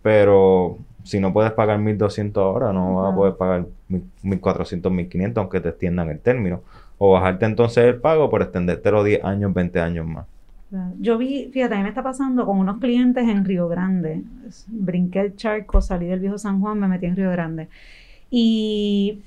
pero 0.02 0.78
si 1.04 1.20
no 1.20 1.32
puedes 1.32 1.52
pagar 1.52 1.78
1.200 1.78 2.36
ahora, 2.36 2.72
no 2.72 2.96
vas 2.96 3.12
a 3.12 3.16
poder 3.16 3.34
pagar 3.36 3.66
1.400, 3.88 4.82
1.500, 4.82 5.32
aunque 5.36 5.60
te 5.60 5.70
extiendan 5.70 6.10
el 6.10 6.20
término. 6.20 6.62
O 6.98 7.12
bajarte 7.12 7.46
entonces 7.46 7.84
el 7.84 7.96
pago 7.96 8.28
por 8.28 8.42
extenderte 8.42 8.90
10 8.90 9.24
años, 9.24 9.54
20 9.54 9.80
años 9.80 10.06
más. 10.06 10.26
Yo 11.00 11.18
vi, 11.18 11.50
fíjate, 11.52 11.74
a 11.74 11.78
mí 11.78 11.82
me 11.82 11.88
está 11.88 12.02
pasando 12.02 12.46
con 12.46 12.58
unos 12.58 12.78
clientes 12.78 13.26
en 13.26 13.44
Río 13.44 13.68
Grande. 13.68 14.22
Brinqué 14.68 15.20
el 15.20 15.36
charco, 15.36 15.80
salí 15.80 16.06
del 16.06 16.20
viejo 16.20 16.38
San 16.38 16.60
Juan, 16.60 16.78
me 16.78 16.86
metí 16.86 17.06
en 17.06 17.16
Río 17.16 17.30
Grande. 17.30 17.68
Y 18.30 19.22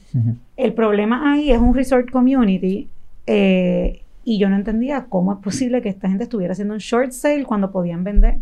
el 0.56 0.74
problema 0.74 1.34
ahí 1.34 1.52
es 1.52 1.58
un 1.58 1.74
resort 1.74 2.10
community. 2.12 2.88
Eh, 3.28 4.03
y 4.24 4.40
yo 4.40 4.50
no 4.50 4.56
entendía 4.56 5.06
cómo 5.10 5.34
es 5.34 5.40
posible 5.40 5.82
que 5.82 5.90
esta 5.90 6.08
gente 6.08 6.24
estuviera 6.24 6.54
haciendo 6.54 6.74
un 6.74 6.80
short 6.80 7.12
sale 7.12 7.44
cuando 7.44 7.72
podían 7.72 8.04
vender. 8.04 8.38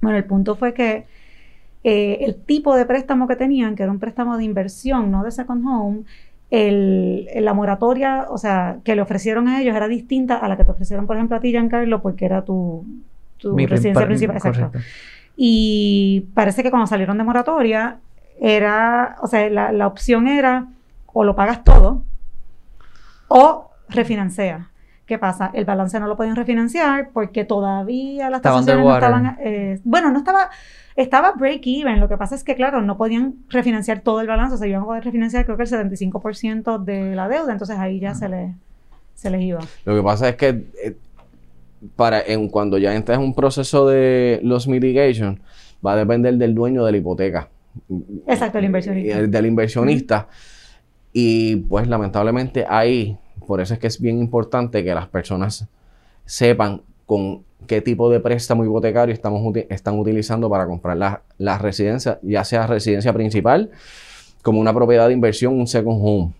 Bueno, 0.00 0.16
el 0.18 0.24
punto 0.24 0.56
fue 0.56 0.74
que 0.74 1.06
eh, 1.84 2.18
el 2.22 2.36
tipo 2.36 2.74
de 2.74 2.86
préstamo 2.86 3.28
que 3.28 3.36
tenían, 3.36 3.76
que 3.76 3.82
era 3.82 3.92
un 3.92 3.98
préstamo 3.98 4.36
de 4.36 4.44
inversión, 4.44 5.10
no 5.10 5.22
de 5.22 5.30
second 5.30 5.64
home, 5.66 6.02
el, 6.50 7.28
la 7.34 7.54
moratoria, 7.54 8.26
o 8.30 8.38
sea, 8.38 8.78
que 8.84 8.94
le 8.94 9.02
ofrecieron 9.02 9.48
a 9.48 9.60
ellos 9.60 9.74
era 9.74 9.88
distinta 9.88 10.36
a 10.36 10.48
la 10.48 10.56
que 10.56 10.64
te 10.64 10.70
ofrecieron, 10.70 11.06
por 11.06 11.16
ejemplo, 11.16 11.36
a 11.36 11.40
ti, 11.40 11.50
Giancarlo, 11.50 12.02
porque 12.02 12.24
era 12.24 12.42
tu, 12.42 12.84
tu 13.38 13.54
Mi 13.54 13.66
residencia 13.66 14.06
principal. 14.06 14.36
Exacto. 14.36 14.78
Y 15.36 16.26
parece 16.34 16.62
que 16.62 16.70
cuando 16.70 16.86
salieron 16.86 17.18
de 17.18 17.24
moratoria, 17.24 17.98
era, 18.40 19.16
o 19.22 19.26
sea, 19.26 19.48
la, 19.50 19.72
la 19.72 19.86
opción 19.86 20.28
era 20.28 20.68
o 21.12 21.24
lo 21.24 21.34
pagas 21.34 21.64
todo 21.64 22.02
o 23.28 23.70
refinancia. 23.88 24.70
¿Qué 25.06 25.18
pasa? 25.18 25.50
El 25.54 25.64
balance 25.64 25.98
no 26.00 26.08
lo 26.08 26.16
podían 26.16 26.34
refinanciar 26.36 27.10
porque 27.12 27.44
todavía 27.44 28.28
las 28.28 28.38
Estaba 28.38 28.56
tasaciones 28.56 28.84
no 28.84 28.94
estaban, 28.94 29.36
eh, 29.40 29.80
bueno, 29.84 30.10
no 30.10 30.18
estaba, 30.18 30.50
estaba 30.96 31.32
break 31.32 31.62
even. 31.66 32.00
Lo 32.00 32.08
que 32.08 32.16
pasa 32.16 32.34
es 32.34 32.42
que, 32.42 32.56
claro, 32.56 32.82
no 32.82 32.96
podían 32.96 33.34
refinanciar 33.48 34.00
todo 34.00 34.20
el 34.20 34.26
balance, 34.26 34.54
o 34.56 34.58
sea, 34.58 34.66
iban 34.66 34.82
a 34.82 34.84
poder 34.86 35.04
refinanciar 35.04 35.44
creo 35.44 35.56
que 35.56 35.62
el 35.62 35.68
75% 35.68 36.78
de 36.84 37.14
la 37.14 37.28
deuda, 37.28 37.52
entonces 37.52 37.78
ahí 37.78 38.00
ya 38.00 38.14
se 38.16 38.28
les, 38.28 38.52
se 39.14 39.30
les 39.30 39.42
iba. 39.42 39.60
Lo 39.84 39.94
que 39.94 40.02
pasa 40.02 40.28
es 40.28 40.34
que 40.36 40.48
eh, 40.84 40.96
para 41.94 42.20
en, 42.20 42.48
cuando 42.48 42.76
ya 42.78 42.92
entras 42.94 43.18
en 43.18 43.24
un 43.24 43.34
proceso 43.34 43.86
de 43.86 44.40
los 44.42 44.66
mitigation, 44.66 45.40
va 45.86 45.92
a 45.92 45.96
depender 45.96 46.34
del 46.34 46.52
dueño 46.54 46.84
de 46.84 46.90
la 46.90 46.98
hipoteca. 46.98 47.48
Exacto, 48.26 48.58
el 48.58 48.64
inversionista. 48.64 49.18
El- 49.18 49.30
del 49.30 49.46
inversionista. 49.46 50.26
Y 51.12 51.56
pues 51.56 51.86
lamentablemente 51.86 52.66
ahí, 52.68 53.16
por 53.46 53.60
eso 53.60 53.74
es 53.74 53.80
que 53.80 53.86
es 53.86 54.00
bien 54.00 54.18
importante 54.18 54.82
que 54.84 54.94
las 54.94 55.06
personas 55.08 55.66
sepan 56.24 56.82
con 57.06 57.44
qué 57.66 57.80
tipo 57.80 58.10
de 58.10 58.20
préstamo 58.20 58.64
hipotecario 58.64 59.12
estamos 59.14 59.42
uti- 59.42 59.66
están 59.70 59.98
utilizando 59.98 60.50
para 60.50 60.66
comprar 60.66 60.96
la, 60.96 61.22
la 61.38 61.58
residencia, 61.58 62.18
ya 62.22 62.44
sea 62.44 62.66
residencia 62.66 63.12
principal, 63.12 63.70
como 64.42 64.60
una 64.60 64.74
propiedad 64.74 65.06
de 65.08 65.14
inversión, 65.14 65.54
un 65.54 65.66
second 65.66 65.98
home. 66.02 66.32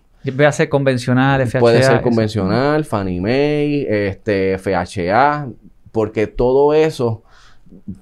A 0.45 0.51
ser 0.51 0.67
convencional, 0.69 1.45
FHA. 1.47 1.59
Puede 1.59 1.83
ser 1.83 1.93
eso. 1.95 2.01
convencional, 2.01 2.83
Fannie 2.85 3.21
Mae, 3.21 4.07
este, 4.09 4.57
FHA, 4.57 5.47
porque 5.91 6.27
todo 6.27 6.73
eso, 6.73 7.23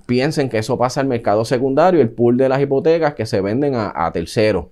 piensen 0.06 0.50
que 0.50 0.58
eso 0.58 0.78
pasa 0.78 1.02
al 1.02 1.08
mercado 1.08 1.46
secundario, 1.46 2.02
el 2.02 2.10
pool 2.10 2.38
de 2.38 2.50
las 2.50 2.62
hipotecas 2.62 3.14
que 3.14 3.26
se 3.26 3.42
venden 3.42 3.76
a, 3.76 3.92
a 3.96 4.12
terceros. 4.12 4.66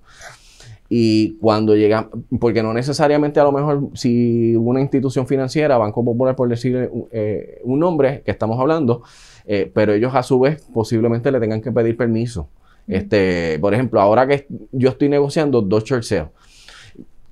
Y 0.95 1.37
cuando 1.39 1.75
llega, 1.75 2.07
porque 2.39 2.61
no 2.61 2.71
necesariamente 2.71 3.39
a 3.39 3.43
lo 3.43 3.51
mejor 3.51 3.89
si 3.95 4.55
una 4.55 4.79
institución 4.79 5.25
financiera, 5.25 5.75
Banco 5.79 6.05
Popular 6.05 6.35
por 6.35 6.47
decir 6.47 6.87
eh, 7.11 7.61
un 7.63 7.79
nombre 7.79 8.21
que 8.23 8.29
estamos 8.29 8.59
hablando, 8.59 9.01
eh, 9.47 9.71
pero 9.73 9.93
ellos 9.93 10.13
a 10.13 10.21
su 10.21 10.39
vez 10.39 10.63
posiblemente 10.71 11.31
le 11.31 11.39
tengan 11.39 11.61
que 11.61 11.71
pedir 11.71 11.97
permiso. 11.97 12.47
Este, 12.87 13.57
por 13.59 13.73
ejemplo, 13.73 13.99
ahora 13.99 14.27
que 14.27 14.45
yo 14.71 14.89
estoy 14.89 15.09
negociando 15.09 15.63
dos 15.63 15.83
short 15.83 16.03
sales, 16.03 16.27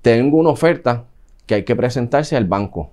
tengo 0.02 0.40
una 0.40 0.50
oferta 0.50 1.06
que 1.46 1.54
hay 1.54 1.64
que 1.64 1.76
presentarse 1.76 2.36
al 2.36 2.46
banco. 2.46 2.90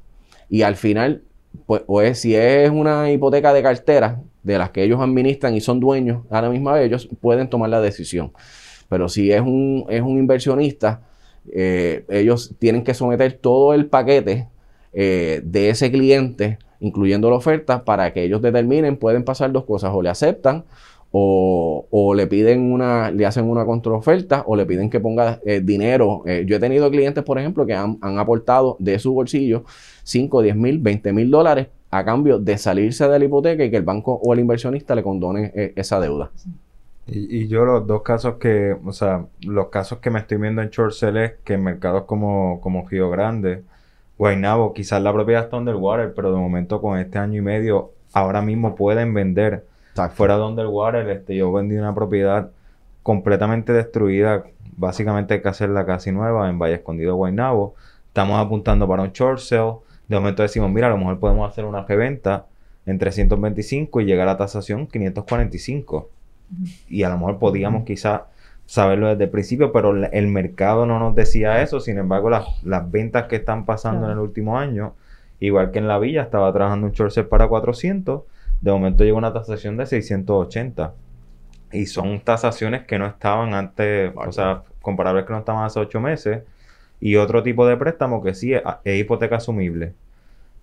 Y 0.50 0.60
al 0.60 0.76
final, 0.76 1.22
pues, 1.64 1.80
o 1.86 2.02
es, 2.02 2.18
si 2.18 2.34
es 2.34 2.68
una 2.68 3.10
hipoteca 3.10 3.54
de 3.54 3.62
cartera 3.62 4.20
de 4.42 4.58
las 4.58 4.68
que 4.68 4.82
ellos 4.82 5.00
administran 5.00 5.54
y 5.54 5.62
son 5.62 5.80
dueños 5.80 6.24
a 6.28 6.42
la 6.42 6.50
misma 6.50 6.74
vez, 6.74 6.88
ellos 6.88 7.08
pueden 7.22 7.48
tomar 7.48 7.70
la 7.70 7.80
decisión. 7.80 8.32
Pero 8.88 9.08
si 9.08 9.30
es 9.30 9.40
un, 9.40 9.84
es 9.88 10.02
un 10.02 10.18
inversionista, 10.18 11.02
eh, 11.52 12.04
ellos 12.08 12.54
tienen 12.58 12.84
que 12.84 12.94
someter 12.94 13.32
todo 13.34 13.74
el 13.74 13.86
paquete 13.86 14.48
eh, 14.92 15.40
de 15.44 15.70
ese 15.70 15.90
cliente, 15.90 16.58
incluyendo 16.80 17.30
la 17.30 17.36
oferta, 17.36 17.84
para 17.84 18.12
que 18.12 18.24
ellos 18.24 18.42
determinen, 18.42 18.96
pueden 18.96 19.24
pasar 19.24 19.52
dos 19.52 19.64
cosas, 19.64 19.92
o 19.94 20.02
le 20.02 20.10
aceptan 20.10 20.64
o, 21.10 21.86
o 21.90 22.14
le 22.14 22.26
piden 22.26 22.70
una, 22.70 23.10
le 23.10 23.24
hacen 23.24 23.44
una 23.44 23.64
contraoferta 23.64 24.44
o 24.46 24.56
le 24.56 24.66
piden 24.66 24.90
que 24.90 25.00
ponga 25.00 25.40
eh, 25.44 25.60
dinero. 25.62 26.22
Yo 26.46 26.56
he 26.56 26.60
tenido 26.60 26.90
clientes, 26.90 27.24
por 27.24 27.38
ejemplo, 27.38 27.64
que 27.64 27.74
han, 27.74 27.98
han 28.02 28.18
aportado 28.18 28.76
de 28.78 28.98
su 28.98 29.14
bolsillo 29.14 29.64
5, 30.04 30.42
10 30.42 30.56
mil, 30.56 30.78
20 30.78 31.12
mil 31.12 31.30
dólares 31.30 31.68
a 31.90 32.04
cambio 32.04 32.38
de 32.38 32.58
salirse 32.58 33.08
de 33.08 33.18
la 33.18 33.24
hipoteca 33.24 33.64
y 33.64 33.70
que 33.70 33.78
el 33.78 33.82
banco 33.82 34.20
o 34.22 34.34
el 34.34 34.40
inversionista 34.40 34.94
le 34.94 35.02
condone 35.02 35.72
esa 35.76 35.98
deuda. 35.98 36.30
Y, 37.10 37.44
y 37.44 37.48
yo 37.48 37.64
los 37.64 37.86
dos 37.86 38.02
casos 38.02 38.34
que, 38.34 38.76
o 38.84 38.92
sea, 38.92 39.26
los 39.40 39.68
casos 39.68 39.98
que 39.98 40.10
me 40.10 40.18
estoy 40.18 40.36
viendo 40.36 40.60
en 40.60 40.68
short 40.68 40.92
sale 40.92 41.24
es 41.24 41.32
que 41.44 41.54
en 41.54 41.64
mercados 41.64 42.04
como, 42.04 42.60
como 42.60 42.86
Río 42.86 43.08
Grande, 43.10 43.64
Guaynabo, 44.18 44.74
quizás 44.74 45.02
la 45.02 45.12
propiedad 45.12 45.44
está 45.44 45.56
underwater, 45.56 46.12
pero 46.12 46.32
de 46.32 46.38
momento 46.38 46.80
con 46.82 46.98
este 46.98 47.18
año 47.18 47.38
y 47.38 47.40
medio, 47.40 47.92
ahora 48.12 48.42
mismo 48.42 48.74
pueden 48.74 49.14
vender 49.14 49.64
fuera 50.08 50.36
de 50.36 50.44
underwater. 50.44 51.08
Este, 51.08 51.36
yo 51.36 51.52
vendí 51.52 51.76
una 51.76 51.94
propiedad 51.94 52.50
completamente 53.02 53.72
destruida, 53.72 54.44
básicamente 54.76 55.34
hay 55.34 55.42
que 55.42 55.48
hacerla 55.48 55.86
casi 55.86 56.12
nueva 56.12 56.48
en 56.50 56.58
Valle 56.58 56.74
Escondido, 56.74 57.16
Guaynabo. 57.16 57.74
Estamos 58.08 58.38
apuntando 58.38 58.86
para 58.86 59.02
un 59.02 59.12
short 59.12 59.38
sale. 59.38 59.74
De 60.08 60.16
momento 60.16 60.42
decimos, 60.42 60.70
mira, 60.70 60.88
a 60.88 60.90
lo 60.90 60.98
mejor 60.98 61.18
podemos 61.18 61.50
hacer 61.50 61.64
una 61.64 61.84
reventa 61.84 62.46
en 62.86 62.98
325 62.98 64.00
y 64.00 64.04
llegar 64.04 64.28
a 64.28 64.36
tasación 64.36 64.86
545 64.86 66.10
y 66.88 67.02
a 67.02 67.08
lo 67.10 67.18
mejor 67.18 67.38
podíamos 67.38 67.84
quizás 67.84 68.22
saberlo 68.66 69.08
desde 69.08 69.24
el 69.24 69.30
principio, 69.30 69.72
pero 69.72 69.90
el 70.12 70.26
mercado 70.28 70.86
no 70.86 70.98
nos 70.98 71.14
decía 71.14 71.62
eso. 71.62 71.80
Sin 71.80 71.98
embargo, 71.98 72.30
las, 72.30 72.46
las 72.64 72.90
ventas 72.90 73.26
que 73.26 73.36
están 73.36 73.64
pasando 73.66 74.06
Claro. 74.06 74.06
en 74.06 74.12
el 74.12 74.18
último 74.18 74.58
año, 74.58 74.94
igual 75.40 75.70
que 75.70 75.78
en 75.78 75.88
la 75.88 75.98
villa, 75.98 76.22
estaba 76.22 76.52
trabajando 76.52 76.86
un 76.86 76.92
short 76.92 77.12
sale 77.12 77.26
para 77.28 77.48
400, 77.48 78.22
de 78.60 78.70
momento 78.72 79.04
llegó 79.04 79.18
una 79.18 79.32
tasación 79.32 79.76
de 79.76 79.86
680. 79.86 80.94
Y 81.72 81.86
son 81.86 82.20
tasaciones 82.20 82.84
que 82.86 82.98
no 82.98 83.06
estaban 83.06 83.54
antes, 83.54 84.12
o 84.16 84.32
sea, 84.32 84.62
comparables 84.80 85.24
que 85.26 85.32
no 85.32 85.40
estaban 85.40 85.64
hace 85.64 85.80
8 85.80 86.00
meses. 86.00 86.44
Y 87.00 87.16
otro 87.16 87.42
tipo 87.42 87.66
de 87.66 87.76
préstamo 87.76 88.22
que 88.22 88.34
sí 88.34 88.54
es, 88.54 88.62
es 88.84 89.00
hipoteca 89.00 89.36
asumible. 89.36 89.94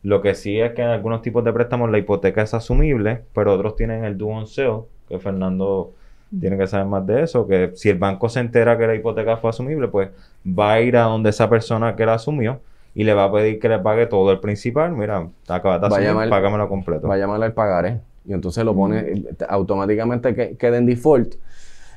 Lo 0.05 0.21
que 0.21 0.35
sí 0.35 0.59
es 0.59 0.73
que 0.73 0.83
en 0.83 0.89
algunos 0.89 1.23
tipos 1.23 1.43
de 1.43 1.51
préstamos 1.51 1.89
la 1.89 1.97
hipoteca 1.97 2.43
es 2.43 2.53
asumible, 2.53 3.23
pero 3.33 3.53
otros 3.53 3.75
tienen 3.75 4.03
el 4.03 4.15
due 4.17 4.31
on 4.31 4.45
sale, 4.45 4.81
que 5.09 5.17
Fernando 5.17 5.93
tiene 6.39 6.57
que 6.59 6.67
saber 6.67 6.85
más 6.85 7.05
de 7.07 7.23
eso, 7.23 7.47
que 7.47 7.71
si 7.73 7.89
el 7.89 7.97
banco 7.97 8.29
se 8.29 8.39
entera 8.39 8.77
que 8.77 8.85
la 8.85 8.93
hipoteca 8.93 9.37
fue 9.37 9.49
asumible, 9.49 9.87
pues 9.87 10.09
va 10.47 10.73
a 10.73 10.81
ir 10.81 10.95
a 10.95 11.03
donde 11.03 11.31
esa 11.31 11.49
persona 11.49 11.95
que 11.95 12.05
la 12.05 12.13
asumió 12.15 12.59
y 12.93 13.03
le 13.03 13.15
va 13.15 13.23
a 13.25 13.31
pedir 13.31 13.59
que 13.59 13.67
le 13.67 13.79
pague 13.79 14.05
todo 14.05 14.31
el 14.31 14.39
principal. 14.39 14.91
Mira, 14.91 15.27
acabas 15.47 15.81
de 15.81 15.87
Va 15.89 15.95
a 15.95 15.99
asumir, 15.99 16.07
llamar- 16.09 16.29
págamelo 16.29 16.69
completo. 16.69 17.07
va 17.07 17.15
a 17.15 17.17
llamarle 17.17 17.45
al 17.47 17.53
pagaré 17.53 17.99
y 18.27 18.33
entonces 18.33 18.63
lo 18.63 18.75
pone 18.75 18.99
eh, 18.99 19.23
automáticamente 19.49 20.35
que, 20.35 20.55
queda 20.55 20.77
en 20.77 20.85
default 20.85 21.35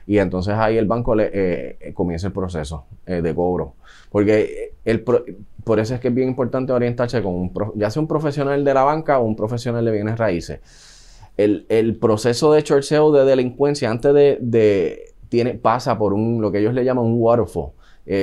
y 0.09 0.19
entonces 0.19 0.55
ahí 0.55 0.77
el 0.77 0.87
banco 0.87 1.15
le 1.15 1.31
eh, 1.33 1.77
eh, 1.81 1.93
comienza 1.95 2.27
el 2.27 2.33
proceso 2.33 2.87
eh, 3.07 3.21
de 3.23 3.33
cobro. 3.35 3.75
Porque 4.11 4.41
eh, 4.41 4.73
el 4.85 5.05
por 5.65 5.79
eso 5.79 5.95
es 5.95 6.00
que 6.00 6.09
es 6.09 6.15
bien 6.15 6.29
importante 6.31 6.73
orientarse 6.73 7.23
con 7.23 7.35
un 7.35 7.53
ya 7.77 7.91
sea 7.91 8.00
un 8.03 8.09
profesional 8.09 8.65
de 8.65 8.75
la 8.75 8.83
banca 8.83 9.19
o 9.21 9.25
un 9.25 9.37
profesional 9.37 9.85
de 9.85 9.93
bienes 9.93 10.19
raíces. 10.19 10.61
El, 11.37 11.67
el 11.69 11.95
proceso 11.97 12.53
de 12.53 12.62
sale 12.83 13.12
de 13.12 13.25
delincuencia 13.25 13.91
antes 13.91 14.12
de, 14.15 14.38
de- 14.41 15.15
tiene 15.29 15.55
pasa 15.55 15.97
por 15.99 16.15
un 16.15 16.41
lo 16.41 16.50
que 16.50 16.59
ellos 16.59 16.73
le 16.75 16.85
llaman 16.85 17.05
un 17.05 17.17
waterfall. 17.19 17.73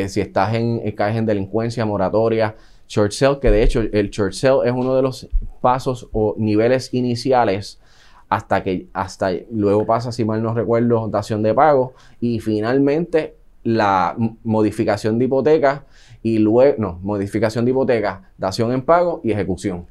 Si 0.10 0.20
estás 0.20 0.56
en 0.56 0.82
caes 0.96 1.16
en 1.16 1.28
delincuencia 1.28 1.86
moratoria 1.86 2.56
short 2.88 3.12
sale 3.12 3.40
que 3.40 3.52
de 3.52 3.62
hecho 3.62 3.82
el 3.82 4.10
short 4.10 4.34
sale 4.34 4.68
es 4.68 4.74
uno 4.74 4.96
de 4.96 5.04
los 5.04 5.28
pasos 5.62 6.08
o 6.12 6.34
niveles 6.38 6.92
iniciales 6.94 7.80
hasta 8.30 8.64
que 8.64 8.88
hasta 8.94 9.32
luego 9.52 9.86
pasa, 9.86 10.12
si 10.12 10.26
mal 10.26 10.42
no 10.42 10.54
recuerdo, 10.54 11.08
dación 11.08 11.44
de 11.44 11.54
pago 11.54 11.94
y 12.20 12.40
finalmente 12.40 13.36
la 13.64 14.16
modificación 14.44 15.18
de 15.18 15.26
hipoteca 15.26 15.86
y 16.22 16.40
luego, 16.40 16.76
no, 16.78 17.00
modificación 17.04 17.66
de 17.66 17.72
hipoteca, 17.72 18.30
dación 18.38 18.72
en 18.72 18.82
pago 18.82 19.22
y 19.24 19.32
ejecución. 19.32 19.86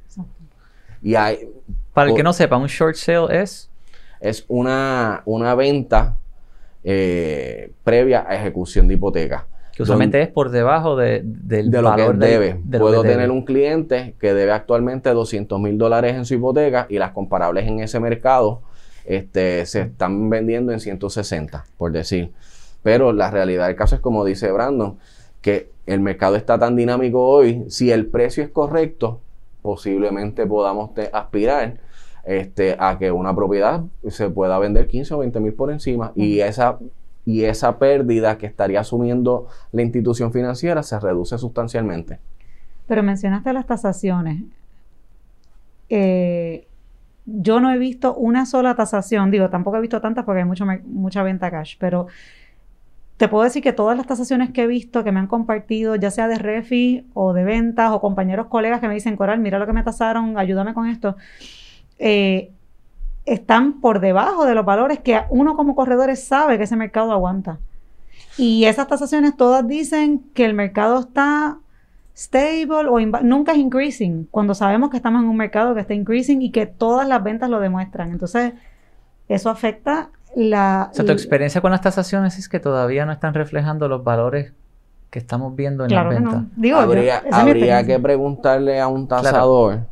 Y 1.02 1.14
hay, 1.14 1.48
Para 1.92 2.10
el 2.10 2.16
que 2.16 2.22
no 2.22 2.32
sepa, 2.32 2.56
un 2.56 2.66
short 2.66 2.96
sale 2.96 3.42
es 3.42 3.70
es 4.24 4.44
una, 4.48 5.22
una 5.26 5.54
venta 5.54 6.16
eh, 6.82 7.70
previa 7.84 8.24
a 8.26 8.34
ejecución 8.34 8.88
de 8.88 8.94
hipoteca. 8.94 9.46
Que 9.76 9.82
usualmente 9.82 10.22
es 10.22 10.28
por 10.28 10.50
debajo 10.50 10.96
de, 10.96 11.22
del 11.24 11.70
de 11.70 11.82
lo 11.82 11.94
que 11.94 12.02
valor 12.02 12.16
del- 12.18 12.30
debe. 12.30 12.60
de 12.64 12.78
Puedo 12.78 13.02
que 13.02 13.08
tener 13.08 13.26
debe. 13.26 13.32
un 13.38 13.44
cliente 13.44 14.14
que 14.20 14.32
debe 14.34 14.52
actualmente 14.52 15.10
200 15.10 15.58
mil 15.60 15.76
dólares 15.78 16.14
en 16.14 16.24
su 16.24 16.34
hipoteca 16.34 16.86
y 16.88 16.98
las 16.98 17.10
comparables 17.12 17.66
en 17.66 17.80
ese 17.80 17.98
mercado 18.00 18.62
este, 19.04 19.66
se 19.66 19.82
están 19.82 20.30
vendiendo 20.30 20.72
en 20.72 20.80
160, 20.80 21.64
por 21.76 21.90
decir. 21.92 22.30
Pero 22.82 23.12
la 23.12 23.30
realidad 23.30 23.66
del 23.66 23.76
caso 23.76 23.94
es 23.96 24.00
como 24.00 24.24
dice 24.24 24.50
Brandon, 24.52 24.96
que 25.40 25.70
el 25.86 26.00
mercado 26.00 26.36
está 26.36 26.58
tan 26.58 26.76
dinámico 26.76 27.22
hoy, 27.26 27.64
si 27.68 27.90
el 27.90 28.06
precio 28.06 28.42
es 28.44 28.50
correcto, 28.50 29.20
posiblemente 29.60 30.46
podamos 30.46 30.90
aspirar 31.12 31.78
este, 32.24 32.76
a 32.78 32.96
que 32.98 33.10
una 33.10 33.34
propiedad 33.34 33.82
se 34.08 34.30
pueda 34.30 34.58
vender 34.58 34.86
15 34.86 35.14
o 35.14 35.18
20 35.18 35.40
mil 35.40 35.52
por 35.54 35.70
encima 35.70 36.12
y 36.14 36.40
esa 36.40 36.78
y 37.24 37.44
esa 37.44 37.78
pérdida 37.78 38.38
que 38.38 38.46
estaría 38.46 38.80
asumiendo 38.80 39.48
la 39.72 39.82
institución 39.82 40.32
financiera 40.32 40.82
se 40.82 40.98
reduce 41.00 41.38
sustancialmente. 41.38 42.18
Pero 42.86 43.02
mencionaste 43.02 43.52
las 43.52 43.66
tasaciones. 43.66 44.42
Eh, 45.88 46.66
yo 47.26 47.60
no 47.60 47.72
he 47.72 47.78
visto 47.78 48.14
una 48.14 48.44
sola 48.44 48.74
tasación, 48.74 49.30
digo, 49.30 49.48
tampoco 49.48 49.78
he 49.78 49.80
visto 49.80 50.00
tantas 50.00 50.24
porque 50.24 50.42
hay 50.42 50.80
mucha 50.84 51.22
venta 51.22 51.50
cash, 51.50 51.76
pero 51.78 52.06
te 53.16 53.28
puedo 53.28 53.44
decir 53.44 53.62
que 53.62 53.72
todas 53.72 53.96
las 53.96 54.06
tasaciones 54.06 54.50
que 54.50 54.64
he 54.64 54.66
visto, 54.66 55.04
que 55.04 55.12
me 55.12 55.20
han 55.20 55.28
compartido, 55.28 55.96
ya 55.96 56.10
sea 56.10 56.28
de 56.28 56.36
refi 56.36 57.06
o 57.14 57.32
de 57.32 57.44
ventas 57.44 57.92
o 57.92 58.00
compañeros, 58.00 58.48
colegas 58.48 58.80
que 58.80 58.88
me 58.88 58.94
dicen, 58.94 59.16
Coral, 59.16 59.38
mira 59.38 59.58
lo 59.58 59.66
que 59.66 59.72
me 59.72 59.82
tasaron, 59.82 60.36
ayúdame 60.36 60.74
con 60.74 60.88
esto, 60.88 61.16
eh, 61.98 62.50
están 63.26 63.80
por 63.80 64.00
debajo 64.00 64.44
de 64.44 64.54
los 64.54 64.64
valores 64.64 64.98
que 65.00 65.20
uno 65.30 65.56
como 65.56 65.74
corredores 65.74 66.22
sabe 66.24 66.58
que 66.58 66.64
ese 66.64 66.76
mercado 66.76 67.12
aguanta. 67.12 67.58
Y 68.36 68.64
esas 68.64 68.86
tasaciones 68.88 69.36
todas 69.36 69.66
dicen 69.66 70.24
que 70.34 70.44
el 70.44 70.54
mercado 70.54 71.00
está 71.00 71.58
stable 72.16 72.88
o 72.88 73.00
nunca 73.22 73.52
es 73.52 73.58
increasing, 73.58 74.28
cuando 74.30 74.54
sabemos 74.54 74.90
que 74.90 74.96
estamos 74.96 75.22
en 75.22 75.28
un 75.28 75.36
mercado 75.36 75.74
que 75.74 75.80
está 75.80 75.94
increasing 75.94 76.42
y 76.42 76.50
que 76.50 76.66
todas 76.66 77.08
las 77.08 77.22
ventas 77.22 77.48
lo 77.50 77.60
demuestran. 77.60 78.10
Entonces, 78.12 78.52
eso 79.28 79.50
afecta 79.50 80.10
la... 80.36 80.88
O 80.92 80.94
sea, 80.94 81.04
tu 81.04 81.12
experiencia 81.12 81.60
con 81.60 81.70
las 81.70 81.80
tasaciones 81.80 82.38
es 82.38 82.48
que 82.48 82.60
todavía 82.60 83.06
no 83.06 83.12
están 83.12 83.34
reflejando 83.34 83.88
los 83.88 84.04
valores 84.04 84.52
que 85.10 85.18
estamos 85.18 85.54
viendo 85.56 85.84
en 85.84 85.90
claro 85.90 86.10
las 86.10 86.20
ventas. 86.20 86.42
no. 86.42 86.48
Digo, 86.56 86.76
habría 86.78 87.22
yo- 87.22 87.34
habría 87.34 87.84
que 87.86 87.98
preguntarle 87.98 88.80
a 88.80 88.88
un 88.88 89.06
tasador. 89.08 89.86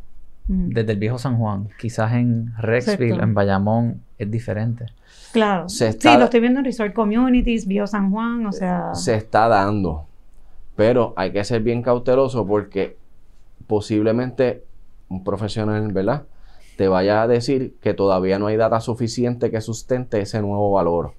Desde 0.52 0.92
el 0.92 0.98
viejo 0.98 1.18
San 1.18 1.38
Juan. 1.38 1.68
Quizás 1.78 2.12
en 2.12 2.52
Rexville, 2.58 3.04
Exacto. 3.06 3.24
en 3.24 3.34
Bayamón, 3.34 4.02
es 4.18 4.30
diferente. 4.30 4.86
Claro. 5.32 5.68
Se 5.68 5.88
está- 5.88 6.12
Sí, 6.12 6.18
lo 6.18 6.24
estoy 6.24 6.40
viendo 6.40 6.58
en 6.60 6.64
Resort 6.66 6.92
Communities, 6.92 7.66
Bio 7.66 7.86
San 7.86 8.10
Juan, 8.10 8.46
o 8.46 8.52
sea... 8.52 8.94
se 8.94 9.14
está 9.16 9.48
dando. 9.48 10.06
Pero 10.76 11.14
hay 11.16 11.32
que 11.32 11.42
ser 11.44 11.62
bien 11.62 11.82
cauteloso 11.82 12.46
porque 12.46 12.96
posiblemente 13.66 14.64
un 15.08 15.24
profesional, 15.24 15.92
¿verdad? 15.92 16.22
Te 16.76 16.88
vaya 16.88 17.22
a 17.22 17.28
decir 17.28 17.76
que 17.80 17.94
todavía 17.94 18.38
no 18.38 18.46
hay 18.46 18.56
data 18.56 18.80
suficiente 18.80 19.50
que 19.50 19.60
sustente 19.60 20.20
ese 20.20 20.40
nuevo 20.40 20.72
valor. 20.72 21.12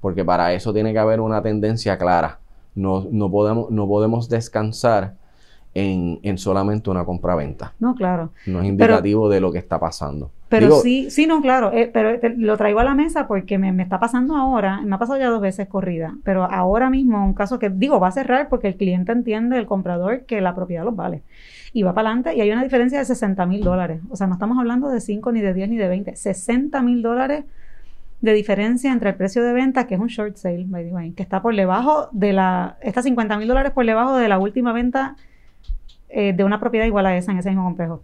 Porque 0.00 0.24
para 0.24 0.52
eso 0.54 0.72
tiene 0.72 0.92
que 0.92 0.98
haber 0.98 1.20
una 1.20 1.42
tendencia 1.42 1.98
clara. 1.98 2.38
No, 2.74 3.06
no 3.10 3.30
podemos, 3.30 3.70
no 3.70 3.86
podemos 3.86 4.28
descansar 4.28 5.14
en, 5.74 6.18
en 6.22 6.38
solamente 6.38 6.90
una 6.90 7.04
compra-venta. 7.04 7.74
No, 7.78 7.94
claro. 7.94 8.30
No 8.46 8.60
es 8.60 8.66
indicativo 8.66 9.28
de 9.28 9.40
lo 9.40 9.52
que 9.52 9.58
está 9.58 9.78
pasando. 9.78 10.30
Pero 10.48 10.66
Digo, 10.66 10.80
sí, 10.80 11.10
sí, 11.10 11.28
no, 11.28 11.40
claro, 11.40 11.70
eh, 11.72 11.88
pero 11.92 12.18
te- 12.18 12.34
lo 12.36 12.56
traigo 12.56 12.80
a 12.80 12.84
la 12.84 12.94
mesa 12.94 13.28
porque 13.28 13.56
me, 13.56 13.70
me 13.70 13.84
está 13.84 14.00
pasando 14.00 14.34
ahora, 14.34 14.80
me 14.80 14.96
ha 14.96 14.98
pasado 14.98 15.16
ya 15.16 15.28
dos 15.28 15.40
veces 15.40 15.68
corrida, 15.68 16.16
pero 16.24 16.42
ahora 16.42 16.90
mismo 16.90 17.24
un 17.24 17.34
caso 17.34 17.60
que 17.60 17.70
digo 17.70 18.00
va 18.00 18.08
a 18.08 18.12
cerrar 18.12 18.48
porque 18.48 18.66
el 18.66 18.74
cliente 18.76 19.12
entiende, 19.12 19.58
el 19.58 19.66
comprador, 19.66 20.22
que 20.26 20.40
la 20.40 20.56
propiedad 20.56 20.84
los 20.84 20.96
vale. 20.96 21.22
Y 21.72 21.84
va 21.84 21.94
para 21.94 22.08
adelante 22.08 22.34
y 22.34 22.40
hay 22.40 22.50
una 22.50 22.64
diferencia 22.64 22.98
de 22.98 23.04
60 23.04 23.46
mil 23.46 23.62
dólares. 23.62 24.00
O 24.10 24.16
sea, 24.16 24.26
no 24.26 24.32
estamos 24.32 24.58
hablando 24.58 24.88
de 24.88 25.00
5, 25.00 25.30
ni 25.30 25.40
de 25.40 25.54
10, 25.54 25.68
ni 25.68 25.76
de 25.76 25.86
20. 25.86 26.16
60 26.16 26.82
mil 26.82 27.00
dólares 27.00 27.44
de 28.20 28.32
diferencia 28.32 28.92
entre 28.92 29.10
el 29.10 29.14
precio 29.14 29.44
de 29.44 29.52
venta, 29.52 29.86
que 29.86 29.94
es 29.94 30.00
un 30.00 30.08
short 30.08 30.34
sale, 30.36 30.64
by 30.66 30.84
the 30.84 30.92
way, 30.92 31.12
que 31.12 31.22
está 31.22 31.40
por 31.42 31.54
debajo 31.54 32.08
de 32.10 32.32
la, 32.32 32.76
está 32.82 33.02
50 33.02 33.38
mil 33.38 33.46
dólares 33.46 33.70
por 33.72 33.86
debajo 33.86 34.16
de 34.16 34.28
la 34.28 34.40
última 34.40 34.72
venta 34.72 35.14
eh, 36.10 36.32
de 36.32 36.44
una 36.44 36.60
propiedad 36.60 36.86
igual 36.86 37.06
a 37.06 37.16
esa 37.16 37.32
en 37.32 37.38
ese 37.38 37.50
mismo 37.50 37.64
complejo. 37.64 38.02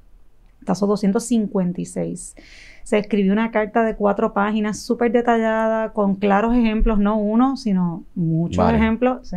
Tasó 0.64 0.86
256. 0.86 2.34
Se 2.82 2.98
escribió 2.98 3.32
una 3.32 3.50
carta 3.50 3.82
de 3.84 3.96
cuatro 3.96 4.32
páginas 4.32 4.78
súper 4.80 5.10
detallada, 5.12 5.92
con 5.92 6.14
claros 6.14 6.54
ejemplos, 6.54 6.98
no 6.98 7.16
uno, 7.18 7.56
sino 7.56 8.04
muchos 8.14 8.64
ejemplos. 8.72 9.28
sí. 9.28 9.36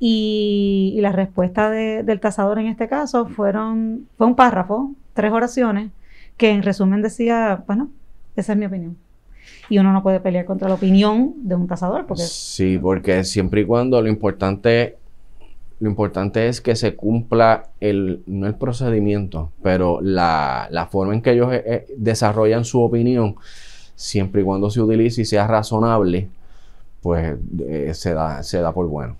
Y, 0.00 0.92
y 0.96 1.00
la 1.00 1.12
respuesta 1.12 1.70
de- 1.70 2.02
del 2.02 2.20
tasador 2.20 2.58
en 2.58 2.66
este 2.66 2.88
caso 2.88 3.26
fueron, 3.26 4.06
fue 4.18 4.26
un 4.26 4.34
párrafo, 4.34 4.92
tres 5.14 5.32
oraciones, 5.32 5.90
que 6.36 6.50
en 6.50 6.62
resumen 6.62 7.00
decía, 7.00 7.62
bueno, 7.66 7.88
esa 8.36 8.52
es 8.52 8.58
mi 8.58 8.66
opinión. 8.66 8.96
Y 9.70 9.78
uno 9.78 9.92
no 9.92 10.02
puede 10.02 10.20
pelear 10.20 10.44
contra 10.46 10.68
la 10.68 10.74
opinión 10.74 11.32
de 11.36 11.54
un 11.54 11.68
tasador, 11.68 12.06
porque 12.06 12.24
Sí, 12.24 12.76
porque 12.78 13.24
siempre 13.24 13.62
y 13.62 13.64
cuando 13.64 14.02
lo 14.02 14.08
importante, 14.08 14.96
lo 15.80 15.88
importante 15.88 16.48
es 16.48 16.60
que 16.60 16.76
se 16.76 16.94
cumpla 16.94 17.68
el, 17.80 18.22
no 18.26 18.46
el 18.46 18.54
procedimiento, 18.54 19.50
pero 19.62 20.00
la, 20.00 20.68
la 20.70 20.86
forma 20.86 21.14
en 21.14 21.22
que 21.22 21.32
ellos 21.32 21.52
eh, 21.52 21.62
eh, 21.66 21.86
desarrollan 21.96 22.64
su 22.64 22.80
opinión, 22.80 23.36
siempre 23.94 24.42
y 24.42 24.44
cuando 24.44 24.70
se 24.70 24.80
utilice 24.80 25.22
y 25.22 25.24
sea 25.24 25.46
razonable, 25.46 26.28
pues 27.02 27.36
eh, 27.60 27.90
se, 27.92 28.14
da, 28.14 28.42
se 28.42 28.60
da 28.60 28.72
por 28.72 28.86
bueno. 28.86 29.16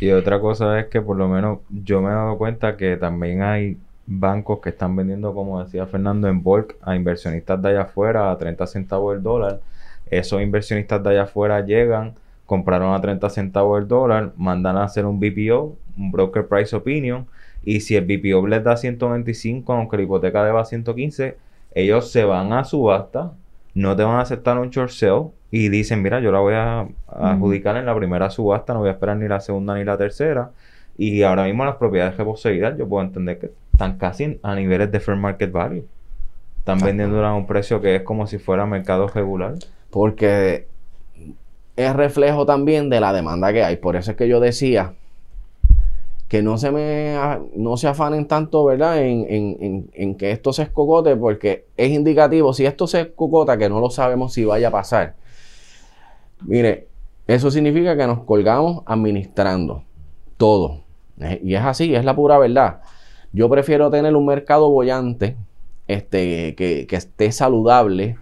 Y 0.00 0.10
otra 0.10 0.38
cosa 0.38 0.78
es 0.78 0.88
que 0.88 1.00
por 1.00 1.16
lo 1.16 1.28
menos 1.28 1.60
yo 1.70 2.02
me 2.02 2.10
he 2.10 2.12
dado 2.12 2.36
cuenta 2.36 2.76
que 2.76 2.96
también 2.98 3.40
hay 3.40 3.78
bancos 4.06 4.60
que 4.60 4.68
están 4.70 4.94
vendiendo, 4.96 5.32
como 5.32 5.62
decía 5.62 5.86
Fernando, 5.86 6.28
en 6.28 6.42
bulk 6.42 6.76
a 6.82 6.94
inversionistas 6.94 7.62
de 7.62 7.70
allá 7.70 7.82
afuera 7.82 8.30
a 8.30 8.36
30 8.36 8.66
centavos 8.66 9.16
el 9.16 9.22
dólar. 9.22 9.60
Esos 10.10 10.42
inversionistas 10.42 11.02
de 11.02 11.10
allá 11.10 11.22
afuera 11.22 11.64
llegan, 11.64 12.12
compraron 12.44 12.92
a 12.92 13.00
30 13.00 13.30
centavos 13.30 13.80
el 13.80 13.88
dólar, 13.88 14.32
mandan 14.36 14.76
a 14.76 14.84
hacer 14.84 15.06
un 15.06 15.18
BPO, 15.18 15.76
un 15.96 16.10
Broker 16.10 16.46
Price 16.46 16.74
Opinion, 16.74 17.26
y 17.64 17.80
si 17.80 17.96
el 17.96 18.04
BPO 18.04 18.46
les 18.46 18.64
da 18.64 18.76
125, 18.76 19.72
aunque 19.72 19.96
la 19.96 20.02
hipoteca 20.02 20.44
deba 20.44 20.64
115, 20.64 21.36
ellos 21.74 22.10
se 22.10 22.24
van 22.24 22.52
a 22.52 22.64
subasta, 22.64 23.32
no 23.74 23.96
te 23.96 24.02
van 24.02 24.16
a 24.16 24.20
aceptar 24.20 24.58
un 24.58 24.70
short 24.70 24.90
sale 24.90 25.26
y 25.50 25.68
dicen, 25.68 26.02
mira, 26.02 26.20
yo 26.20 26.32
la 26.32 26.40
voy 26.40 26.54
a, 26.54 26.88
adjudicar 27.08 27.76
en 27.76 27.86
la 27.86 27.94
primera 27.94 28.30
subasta, 28.30 28.74
no 28.74 28.80
voy 28.80 28.88
a 28.88 28.92
esperar 28.92 29.16
ni 29.16 29.28
la 29.28 29.40
segunda 29.40 29.74
ni 29.74 29.84
la 29.84 29.96
tercera. 29.96 30.50
Y 30.98 31.22
ahora 31.22 31.44
mismo 31.44 31.64
las 31.64 31.76
propiedades 31.76 32.16
reposeídas, 32.16 32.76
yo 32.76 32.86
puedo 32.86 33.04
entender 33.04 33.38
que 33.38 33.50
están 33.72 33.96
casi 33.96 34.38
a 34.42 34.54
niveles 34.54 34.90
de 34.92 35.00
fair 35.00 35.16
market 35.16 35.50
value. 35.50 35.86
Están 36.58 36.78
vendiéndolas 36.78 37.30
a 37.30 37.34
un 37.34 37.46
precio 37.46 37.80
que 37.80 37.96
es 37.96 38.02
como 38.02 38.26
si 38.26 38.38
fuera 38.38 38.66
mercado 38.66 39.08
regular. 39.08 39.54
Porque 39.90 40.66
es 41.76 41.96
reflejo 41.96 42.46
también 42.46 42.88
de 42.90 43.00
la 43.00 43.12
demanda 43.12 43.52
que 43.52 43.64
hay. 43.64 43.76
Por 43.76 43.96
eso 43.96 44.12
es 44.12 44.16
que 44.16 44.28
yo 44.28 44.38
decía 44.38 44.92
que 46.32 46.42
no 46.42 46.56
se 46.58 46.70
me 46.70 47.14
no 47.56 47.76
se 47.76 47.88
afanen 47.88 48.26
tanto, 48.26 48.64
¿verdad? 48.64 49.02
En, 49.02 49.26
en- 49.28 49.56
en- 49.60 49.90
en 49.92 50.14
que 50.16 50.30
esto 50.32 50.52
se 50.54 50.62
escocote, 50.64 51.14
porque 51.16 51.66
es 51.76 51.90
indicativo. 51.90 52.54
Si 52.54 52.64
esto 52.66 52.86
se 52.86 53.02
escocota, 53.02 53.58
que 53.58 53.68
no 53.68 53.80
lo 53.80 53.90
sabemos 53.90 54.32
si 54.32 54.44
vaya 54.46 54.68
a 54.68 54.70
pasar. 54.72 55.14
Mire, 56.46 56.88
eso 57.26 57.50
significa 57.50 57.96
que 57.96 58.06
nos 58.06 58.20
colgamos 58.24 58.82
administrando 58.86 59.84
todo. 60.36 60.80
Eh, 61.20 61.40
Y 61.44 61.54
es 61.54 61.62
así, 61.62 61.94
es 61.94 62.04
la 62.04 62.16
pura 62.16 62.38
verdad. 62.38 62.80
Yo 63.32 63.48
prefiero 63.48 63.90
tener 63.90 64.14
un 64.16 64.26
mercado 64.26 64.68
bollante, 64.70 65.36
este, 65.88 66.54
que, 66.56 66.86
que 66.86 66.96
esté 66.96 67.32
saludable, 67.32 68.16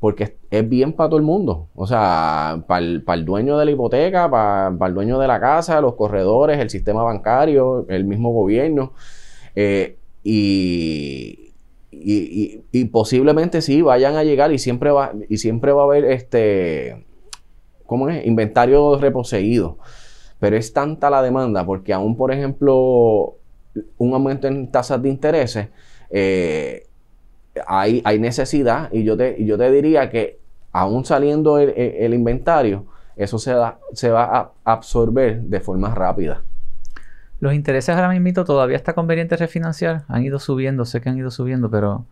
porque 0.00 0.34
es- 0.50 0.68
bien 0.68 0.92
para 0.94 1.10
todo 1.10 1.18
el 1.18 1.24
mundo. 1.24 1.68
O 1.74 1.86
sea, 1.86 2.64
para 2.66 2.80
el, 2.80 3.24
dueño 3.24 3.58
de 3.58 3.64
la 3.66 3.70
hipoteca, 3.72 4.30
para, 4.30 4.74
el 4.88 4.94
dueño 4.94 5.18
de 5.18 5.28
la 5.28 5.40
casa, 5.40 5.80
los 5.80 5.94
corredores, 5.94 6.58
el 6.58 6.70
sistema 6.70 7.02
bancario, 7.04 7.86
el 7.88 8.04
mismo 8.04 8.32
gobierno. 8.32 8.94
Eh, 9.56 9.96
y, 10.24 11.52
y, 11.90 12.14
y- 12.14 12.64
y 12.72 12.84
posiblemente 12.86 13.62
sí 13.62 13.82
vayan 13.82 14.16
a 14.16 14.24
llegar 14.24 14.52
y 14.52 14.58
siempre 14.58 14.90
va, 14.90 15.12
y 15.28 15.38
siempre 15.38 15.72
va 15.72 15.82
a 15.82 15.84
haber 15.86 16.04
este, 16.06 17.04
¿cómo 17.86 18.08
es? 18.08 18.26
Inventario 18.26 18.98
reposeído. 18.98 19.78
Pero 20.38 20.56
es 20.56 20.72
tanta 20.72 21.10
la 21.10 21.22
demanda, 21.22 21.66
porque 21.66 21.92
aún, 21.92 22.16
por 22.16 22.32
ejemplo, 22.32 23.36
un 23.98 24.14
aumento 24.14 24.48
en 24.48 24.70
tasas 24.70 25.02
de 25.02 25.08
intereses, 25.10 25.68
eh, 26.10 26.84
hay, 27.66 28.02
hay 28.04 28.18
necesidad 28.18 28.90
y 28.92 29.04
yo 29.04 29.16
te, 29.16 29.44
yo 29.44 29.58
te 29.58 29.70
diría 29.70 30.10
que 30.10 30.38
aún 30.72 31.04
saliendo 31.04 31.58
el, 31.58 31.70
el- 31.70 31.94
el 32.04 32.14
inventario, 32.14 32.86
eso 33.16 33.38
se, 33.38 33.52
da- 33.52 33.78
se 33.92 34.10
va 34.10 34.24
a 34.64 34.72
absorber 34.72 35.42
de 35.42 35.60
forma 35.60 35.94
rápida. 35.94 36.42
Los 37.40 37.54
intereses 37.54 37.96
ahora 37.96 38.08
mismo 38.10 38.44
todavía 38.44 38.76
está 38.76 38.94
conveniente 38.94 39.36
refinanciar. 39.36 40.04
Han 40.08 40.22
ido 40.22 40.38
subiendo, 40.38 40.84
sé 40.84 41.00
que 41.00 41.08
han 41.08 41.18
ido 41.18 41.30
subiendo, 41.32 41.68
pero 41.70 42.06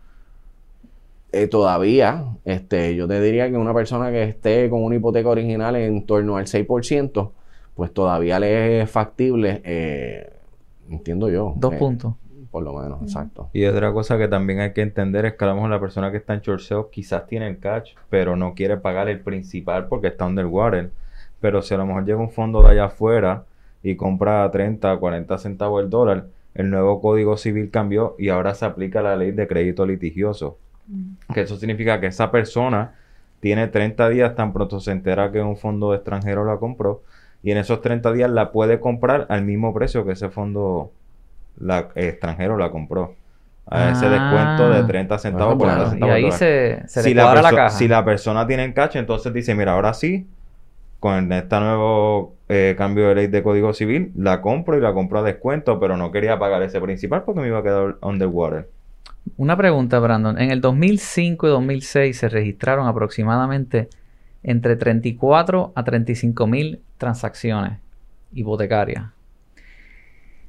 Eh, 1.31 1.47
todavía, 1.47 2.25
este, 2.43 2.95
yo 2.95 3.07
te 3.07 3.21
diría 3.21 3.49
que 3.51 3.57
una 3.57 3.73
persona 3.73 4.09
que 4.09 4.23
esté 4.23 4.67
con 4.69 4.83
una 4.83 4.95
hipoteca 4.95 5.29
original 5.29 5.75
en 5.75 6.05
torno 6.07 6.37
al 6.37 6.47
6%, 6.47 7.33
pues 7.75 7.93
todavía 7.93 8.39
le 8.39 8.81
es 8.81 8.89
factible, 8.89 9.61
eh, 9.63 10.27
entiendo 10.89 11.29
yo. 11.29 11.55
dos 11.55 11.71
eh, 11.71 11.77
puntos. 11.79 12.15
Por 12.51 12.63
lo 12.63 12.73
menos, 12.73 13.01
exacto. 13.01 13.49
Y 13.53 13.65
otra 13.65 13.93
cosa 13.93 14.17
que 14.17 14.27
también 14.27 14.59
hay 14.59 14.73
que 14.73 14.81
entender 14.81 15.25
es 15.25 15.33
que 15.33 15.45
a 15.45 15.49
lo 15.49 15.55
mejor 15.55 15.69
la 15.69 15.79
persona 15.79 16.09
que 16.09 16.17
está 16.17 16.33
en 16.33 16.41
short 16.41 16.61
sale 16.61 16.85
quizás 16.91 17.27
tiene 17.27 17.47
el 17.47 17.59
cash, 17.59 17.93
pero 18.09 18.35
no 18.35 18.55
quiere 18.55 18.77
pagar 18.77 19.07
el 19.07 19.19
principal 19.19 19.87
porque 19.87 20.07
está 20.07 20.25
underwater. 20.25 20.91
Pero 21.39 21.61
si 21.61 21.73
a 21.73 21.77
lo 21.77 21.85
mejor 21.85 22.05
llega 22.05 22.17
un 22.17 22.31
fondo 22.31 22.63
de 22.63 22.71
allá 22.71 22.85
afuera 22.85 23.43
y 23.83 23.95
compra 23.95 24.43
a 24.43 24.51
30, 24.51 24.97
40 24.97 25.37
centavos 25.37 25.83
el 25.83 25.89
dólar, 25.89 26.25
el 26.55 26.69
nuevo 26.71 26.99
código 27.01 27.37
civil 27.37 27.69
cambió 27.69 28.15
y 28.17 28.29
ahora 28.29 28.55
se 28.55 28.65
aplica 28.65 29.01
la 29.01 29.15
ley 29.15 29.31
de 29.31 29.47
crédito 29.47 29.85
litigioso. 29.85 30.57
Que 31.33 31.41
eso 31.41 31.55
significa 31.55 31.99
que 31.99 32.07
esa 32.07 32.31
persona 32.31 32.95
tiene 33.39 33.67
30 33.67 34.09
días 34.09 34.35
tan 34.35 34.53
pronto 34.53 34.79
se 34.79 34.91
entera 34.91 35.31
que 35.31 35.39
un 35.39 35.55
fondo 35.55 35.93
extranjero 35.93 36.43
la 36.45 36.57
compró 36.57 37.03
y 37.43 37.51
en 37.51 37.57
esos 37.57 37.81
30 37.81 38.11
días 38.11 38.29
la 38.29 38.51
puede 38.51 38.79
comprar 38.79 39.27
al 39.29 39.43
mismo 39.45 39.73
precio 39.73 40.03
que 40.05 40.13
ese 40.13 40.29
fondo 40.29 40.91
la, 41.59 41.89
extranjero 41.95 42.57
la 42.57 42.69
compró. 42.71 43.15
A 43.71 43.91
ese 43.91 44.07
Ah. 44.07 44.09
descuento 44.09 44.69
de 44.71 44.83
30 44.83 45.19
centavos, 45.19 45.53
Ah, 45.53 45.57
40 45.57 45.83
bueno. 45.83 45.87
Y 45.87 45.99
centavos. 45.99 46.15
ahí 46.15 46.31
se, 46.31 46.87
se 46.87 47.03
si, 47.03 47.09
le 47.13 47.21
la 47.23 47.33
caja. 47.41 47.69
si 47.69 47.87
la 47.87 48.03
persona 48.03 48.47
tiene 48.47 48.63
en 48.63 48.73
cash, 48.73 48.97
entonces 48.97 49.31
dice, 49.31 49.53
mira, 49.53 49.73
ahora 49.73 49.93
sí, 49.93 50.25
con 50.99 51.31
este 51.31 51.59
nuevo 51.59 52.33
eh, 52.49 52.73
cambio 52.77 53.09
de 53.09 53.15
ley 53.15 53.27
de 53.27 53.43
código 53.43 53.71
civil, 53.73 54.11
la 54.17 54.41
compro 54.41 54.75
y 54.75 54.81
la 54.81 54.91
compro 54.93 55.19
a 55.19 55.23
descuento, 55.23 55.79
pero 55.79 55.97
no 55.97 56.11
quería 56.11 56.39
pagar 56.39 56.63
ese 56.63 56.81
principal 56.81 57.21
porque 57.23 57.41
me 57.41 57.47
iba 57.47 57.59
a 57.59 57.63
quedar 57.63 57.97
underwater. 58.01 58.67
Una 59.37 59.55
pregunta, 59.55 59.99
Brandon. 59.99 60.39
En 60.41 60.49
el 60.49 60.61
2005 60.61 61.45
y 61.45 61.49
2006 61.51 62.17
se 62.17 62.27
registraron 62.29 62.87
aproximadamente 62.87 63.87
entre 64.41 64.77
34 64.77 65.73
a 65.75 65.83
35 65.83 66.47
mil 66.47 66.79
transacciones 66.97 67.73
hipotecarias. 68.33 69.03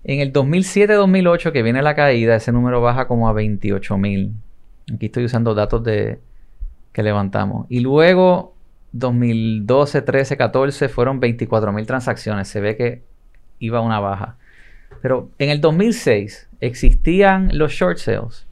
En 0.04 0.20
el 0.20 0.32
2007-2008, 0.32 1.52
que 1.52 1.62
viene 1.62 1.82
la 1.82 1.94
caída, 1.94 2.36
ese 2.36 2.52
número 2.52 2.80
baja 2.80 3.06
como 3.06 3.28
a 3.28 3.32
28 3.32 3.98
mil. 3.98 4.32
Aquí 4.94 5.06
estoy 5.06 5.24
usando 5.24 5.54
datos 5.54 5.84
de, 5.84 6.18
que 6.92 7.02
levantamos. 7.02 7.66
Y 7.68 7.80
luego, 7.80 8.54
2012, 8.92 10.02
13, 10.02 10.36
14, 10.36 10.88
fueron 10.88 11.20
24 11.20 11.72
mil 11.72 11.86
transacciones. 11.86 12.48
Se 12.48 12.60
ve 12.60 12.76
que 12.76 13.02
iba 13.58 13.80
una 13.80 14.00
baja. 14.00 14.36
Pero 15.02 15.30
en 15.38 15.50
el 15.50 15.60
2006, 15.60 16.48
¿existían 16.60 17.50
los 17.56 17.72
short 17.72 17.98
sales? 17.98 18.46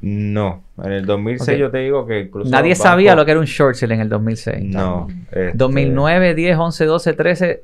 No, 0.00 0.62
en 0.82 0.92
el 0.92 1.04
2006 1.04 1.58
yo 1.58 1.70
te 1.70 1.78
digo 1.78 2.06
que 2.06 2.20
incluso... 2.20 2.48
Nadie 2.48 2.76
sabía 2.76 3.16
lo 3.16 3.24
que 3.24 3.32
era 3.32 3.40
un 3.40 3.46
short 3.46 3.74
sale 3.74 3.94
en 3.94 4.00
el 4.00 4.08
2006. 4.08 4.64
No. 4.64 5.08
Este... 5.26 5.52
2009, 5.54 6.34
10, 6.34 6.56
11, 6.56 6.84
12, 6.84 7.12
13... 7.12 7.62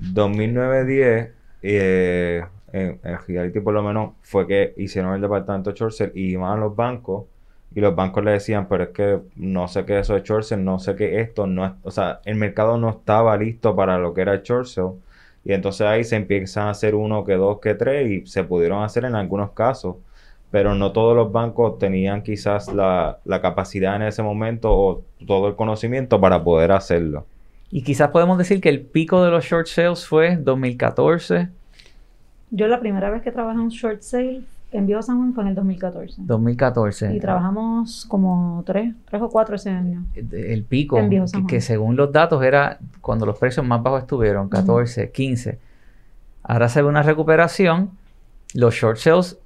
2009, 0.00 0.84
10, 0.84 1.30
eh, 1.62 2.44
en, 2.72 3.00
reality 3.26 3.60
por 3.60 3.74
lo 3.74 3.82
menos 3.82 4.12
fue 4.22 4.46
que 4.46 4.74
hicieron 4.76 5.14
el 5.14 5.20
departamento 5.20 5.72
de 5.72 5.76
short 5.76 6.16
y 6.16 6.32
iban 6.32 6.52
a 6.52 6.60
los 6.60 6.76
bancos 6.76 7.24
y 7.74 7.80
los 7.80 7.94
bancos 7.94 8.24
le 8.24 8.32
decían, 8.32 8.68
pero 8.68 8.84
es 8.84 8.90
que 8.90 9.20
no 9.36 9.68
sé 9.68 9.84
qué 9.84 9.98
eso 9.98 10.16
es 10.16 10.24
short 10.24 10.50
no 10.52 10.78
sé 10.78 10.96
qué 10.96 11.20
esto, 11.20 11.46
no 11.46 11.76
o 11.82 11.90
sea, 11.90 12.20
el 12.24 12.36
mercado 12.36 12.78
no 12.78 12.90
estaba 12.90 13.36
listo 13.36 13.76
para 13.76 13.98
lo 13.98 14.14
que 14.14 14.22
era 14.22 14.42
el. 14.42 14.96
Y 15.44 15.52
entonces 15.52 15.86
ahí 15.86 16.04
se 16.04 16.16
empiezan 16.16 16.68
a 16.68 16.70
hacer 16.70 16.94
uno, 16.94 17.24
que 17.24 17.34
dos, 17.34 17.60
que 17.60 17.74
tres 17.74 18.10
y 18.10 18.26
se 18.26 18.44
pudieron 18.44 18.82
hacer 18.82 19.04
en 19.04 19.14
algunos 19.14 19.52
casos 19.52 19.96
pero 20.50 20.74
no 20.74 20.92
todos 20.92 21.14
los 21.14 21.30
bancos 21.32 21.78
tenían 21.78 22.22
quizás 22.22 22.72
la, 22.72 23.20
capacidad 23.42 23.96
en 23.96 24.02
ese 24.02 24.22
momento 24.22 24.72
o 24.72 25.02
todo 25.26 25.48
el 25.48 25.56
conocimiento 25.56 26.20
para 26.20 26.42
poder 26.42 26.72
hacerlo. 26.72 27.26
Y 27.70 27.82
quizás 27.82 28.10
podemos 28.10 28.38
decir 28.38 28.60
que 28.60 28.68
el 28.68 28.80
pico 28.80 29.22
de 29.22 29.30
los 29.30 29.44
short 29.44 29.66
sales 29.66 30.06
fue 30.06 30.36
2014. 30.36 31.48
Yo 32.50 32.66
la 32.66 32.80
primera 32.80 33.10
vez 33.10 33.22
que 33.22 33.30
trabajé 33.30 33.56
en 33.56 33.60
un 33.60 33.68
short 33.68 34.00
sale 34.00 34.42
en 34.70 34.86
Bio 34.86 35.02
San 35.02 35.18
Juan 35.18 35.34
fue 35.34 35.44
en 35.44 35.48
el 35.50 35.54
2014. 35.54 36.16
2014. 36.18 37.14
Y 37.14 37.20
trabajamos 37.20 38.06
como 38.06 38.62
tres, 38.66 38.94
tres 39.08 39.22
o 39.22 39.28
cuatro 39.28 39.56
ese 39.56 39.70
año. 39.70 40.04
El 40.14 40.64
pico, 40.64 40.96
que, 41.08 41.24
que, 41.46 41.60
según 41.60 41.96
los 41.96 42.12
datos 42.12 42.42
era 42.42 42.78
cuando 43.00 43.26
los 43.26 43.38
precios 43.38 43.64
más 43.66 43.82
bajos 43.82 44.02
estuvieron, 44.02 44.48
14, 44.48 45.10
15. 45.10 45.58
Ahora 46.42 46.68
se 46.68 46.82
ve 46.82 46.88
una 46.88 47.02
recuperación. 47.02 47.90
Los 48.54 48.74
short 48.74 48.98
sales 48.98 49.38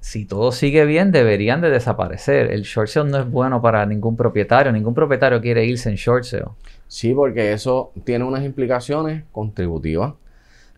si 0.00 0.24
todo 0.24 0.52
sigue 0.52 0.84
bien, 0.84 1.10
deberían 1.10 1.60
de 1.60 1.70
desaparecer. 1.70 2.52
El 2.52 2.62
short 2.62 2.88
sale 2.88 3.10
no 3.10 3.18
es 3.18 3.30
bueno 3.30 3.60
para 3.60 3.84
ningún 3.86 4.16
propietario. 4.16 4.70
Ningún 4.72 4.94
propietario 4.94 5.40
quiere 5.40 5.64
irse 5.64 5.90
en 5.90 5.96
short 5.96 6.24
sale. 6.24 6.44
Sí, 6.88 7.12
porque 7.12 7.52
eso 7.52 7.92
tiene 8.04 8.24
unas 8.24 8.44
implicaciones 8.44 9.24
contributivas. 9.32 10.14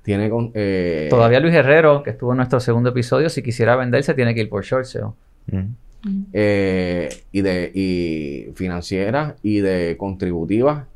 Tiene 0.02 0.30
eh, 0.54 1.08
Todavía 1.10 1.40
Luis 1.40 1.54
Herrero, 1.54 2.02
que 2.02 2.10
estuvo 2.10 2.32
en 2.32 2.38
nuestro 2.38 2.60
segundo 2.60 2.90
episodio, 2.90 3.28
si 3.28 3.42
quisiera 3.42 3.76
venderse, 3.76 4.14
tiene 4.14 4.34
que 4.34 4.40
ir 4.40 4.48
por 4.48 4.64
short 4.64 4.86
sale. 4.86 5.12
Eh, 6.32 7.08
y 7.32 7.40
de 7.42 7.72
y 7.74 8.52
financiera 8.54 9.36
y 9.42 9.60
de 9.60 9.96
contributivas 9.98 10.86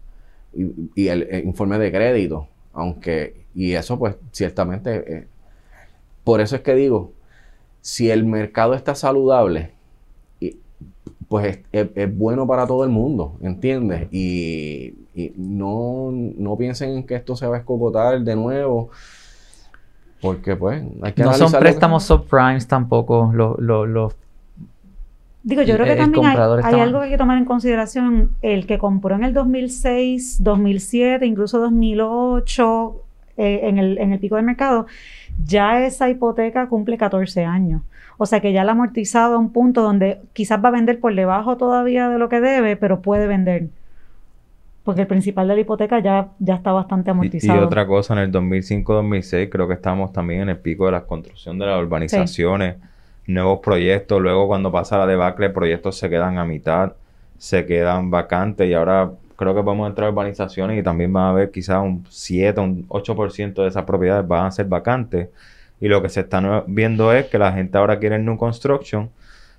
y, 0.55 1.09
el, 1.09 1.43
informe 1.45 1.79
de 1.79 1.91
crédito. 1.91 2.49
Aunque, 2.73 3.45
y 3.55 3.73
eso 3.73 3.99
pues 3.99 4.17
ciertamente, 4.31 5.05
eh, 5.07 5.27
por 6.25 6.41
eso 6.41 6.57
es 6.57 6.63
que 6.63 6.75
digo, 6.75 7.13
si 7.83 8.11
el 8.11 8.25
mercado 8.25 8.75
está 8.75 8.95
saludable, 8.95 9.73
pues 11.29 11.61
es, 11.73 12.17
bueno 12.17 12.47
para 12.47 12.67
todo 12.67 12.85
el 12.85 12.91
mundo, 12.91 13.37
¿entiendes? 13.43 14.07
Y, 14.13 14.95
no, 15.37 16.57
piensen 16.59 16.91
en 16.91 17.07
que 17.07 17.17
esto 17.17 17.37
se 17.37 17.47
va 17.47 17.57
a 17.57 17.59
escocotar 17.59 18.21
de 18.21 18.37
nuevo. 18.37 18.91
Porque 20.21 20.55
pues 20.55 20.83
hay 21.03 21.13
que 21.13 21.23
No 21.25 21.33
son 21.35 21.51
préstamos 21.53 22.05
subprimes 22.05 22.69
tampoco 22.69 23.33
los... 23.33 24.15
Digo, 25.43 25.63
yo 25.63 25.75
creo 25.75 25.87
que 25.87 25.97
también 25.97 26.25
hay, 26.25 26.81
algo 26.81 27.01
que 27.01 27.07
hay 27.07 27.11
que 27.11 27.19
tomar 27.19 27.37
en 27.37 27.47
consideración. 27.47 28.31
El 28.43 28.67
que 28.67 28.79
compró 28.79 29.17
en 29.17 29.25
el 29.25 29.35
2006, 29.35 30.45
2007, 30.45 31.27
incluso 31.27 31.59
2008, 31.59 33.03
eh, 33.37 33.61
en, 33.65 33.79
el, 33.79 33.99
en 33.99 34.13
el 34.13 34.19
pico 34.19 34.37
de 34.37 34.43
mercado, 34.43 34.87
ya 35.45 35.85
esa 35.85 36.11
hipoteca 36.11 36.69
cumple 36.69 36.99
14 36.99 37.45
años. 37.45 37.83
O 38.19 38.27
sea 38.27 38.41
que 38.41 38.53
ya 38.53 38.63
la 38.63 38.73
ha 38.73 38.75
amortizado 38.75 39.35
a 39.35 39.39
un 39.39 39.53
punto 39.53 39.83
donde 39.83 40.21
quizás 40.33 40.63
va 40.63 40.69
a 40.69 40.73
vender 40.73 41.01
por 41.01 41.15
debajo 41.15 41.57
todavía 41.57 42.09
de 42.09 42.19
lo 42.19 42.29
que 42.29 42.41
debe, 42.41 42.77
pero 42.77 43.01
puede 43.01 43.27
vender. 43.27 43.69
Porque 44.85 45.03
el 45.03 45.07
principal 45.07 45.49
de 45.49 45.55
la 45.55 45.61
hipoteca 45.61 46.01
ya, 46.01 46.29
ya 46.39 46.57
está 46.57 46.73
bastante 46.73 47.11
amortizado. 47.11 47.61
Y, 47.61 47.65
otra 47.65 47.87
cosa, 47.87 48.15
en 48.15 48.21
el 48.21 48.33
2005-2006 48.33 49.49
creo 49.49 49.69
que 49.69 49.75
estamos 49.75 50.13
también 50.13 50.43
en 50.43 50.49
el 50.51 50.59
pico 50.59 50.87
de 50.87 50.93
la 50.93 51.03
construcción 51.03 51.59
de 51.59 51.67
las 51.67 51.81
urbanizaciones, 51.81 52.77
nuevos 53.27 53.61
proyectos. 53.61 54.21
Luego 54.21 54.47
cuando 54.49 54.71
pasa 54.71 54.99
la 54.99 55.07
debacle, 55.07 55.51
proyectos 55.51 55.97
se 55.97 56.11
quedan 56.11 56.39
a 56.39 56.45
mitad, 56.45 56.93
se 57.39 57.65
quedan 57.65 58.11
vacantes 58.11 58.69
y 58.69 58.75
ahora 58.75 59.11
creo 59.43 59.55
que 59.55 59.63
podemos 59.63 59.89
entrar 59.89 60.09
a 60.09 60.13
urbanizaciones 60.13 60.79
y 60.79 60.83
también 60.83 61.15
va 61.15 61.27
a 61.27 61.31
haber 61.31 61.51
quizás 61.51 61.83
un 61.83 62.07
7, 62.09 62.61
un 62.61 62.89
8% 62.89 63.55
de 63.55 63.69
esas 63.69 63.85
propiedades 63.85 64.27
van 64.27 64.47
a 64.47 64.51
ser 64.51 64.67
vacantes. 64.67 65.29
Y 65.81 65.89
lo 65.89 66.01
que 66.01 66.09
se 66.09 66.21
está 66.21 66.65
viendo 66.69 67.13
es 67.13 67.27
que 67.27 67.39
la 67.39 67.53
gente 67.53 67.77
ahora 67.77 67.99
quiere 67.99 68.17
el 68.17 68.25
New 68.25 68.37
Construction, 68.37 69.11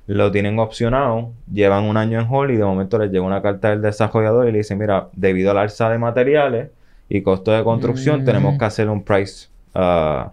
lo 0.08 0.32
tienen 0.32 0.58
opcionado, 0.60 1.32
llevan 1.52 1.84
un 1.84 1.98
año 1.98 2.19
en 2.19 2.28
hold 2.30 2.52
y 2.52 2.56
de 2.56 2.63
momento 2.63 2.98
les 2.98 3.12
llega 3.12 3.26
una 3.26 3.41
carta 3.41 3.69
del 3.69 3.82
desarrollador 3.82 4.48
y 4.48 4.52
le 4.54 4.60
dicen, 4.60 4.78
mira, 4.78 5.10
debido 5.13 5.52
al 5.52 5.58
alza 5.58 5.89
de 5.89 5.98
materiales 5.98 6.69
y 7.10 7.22
costo 7.22 7.52
de 7.52 7.63
construcción, 7.63 8.22
mm. 8.22 8.26
tenemos 8.26 8.58
que 8.58 8.65
hacer 8.65 8.89
un 8.89 9.04
price, 9.04 9.50
uh, 9.76 10.30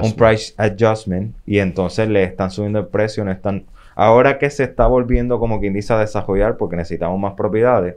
un 0.00 0.12
price 0.14 0.54
adjustment 0.56 1.34
y 1.44 1.58
entonces 1.58 2.08
le 2.08 2.22
están 2.22 2.50
subiendo 2.50 2.78
el 2.78 2.86
precio, 2.86 3.24
no 3.24 3.32
están... 3.32 3.64
Ahora 3.96 4.38
que 4.38 4.50
se 4.50 4.64
está 4.64 4.86
volviendo 4.86 5.40
como 5.40 5.58
quien 5.58 5.72
dice 5.72 5.92
a 5.92 5.98
desarrollar 5.98 6.56
porque 6.56 6.76
necesitamos 6.76 7.18
más 7.18 7.34
propiedades, 7.34 7.96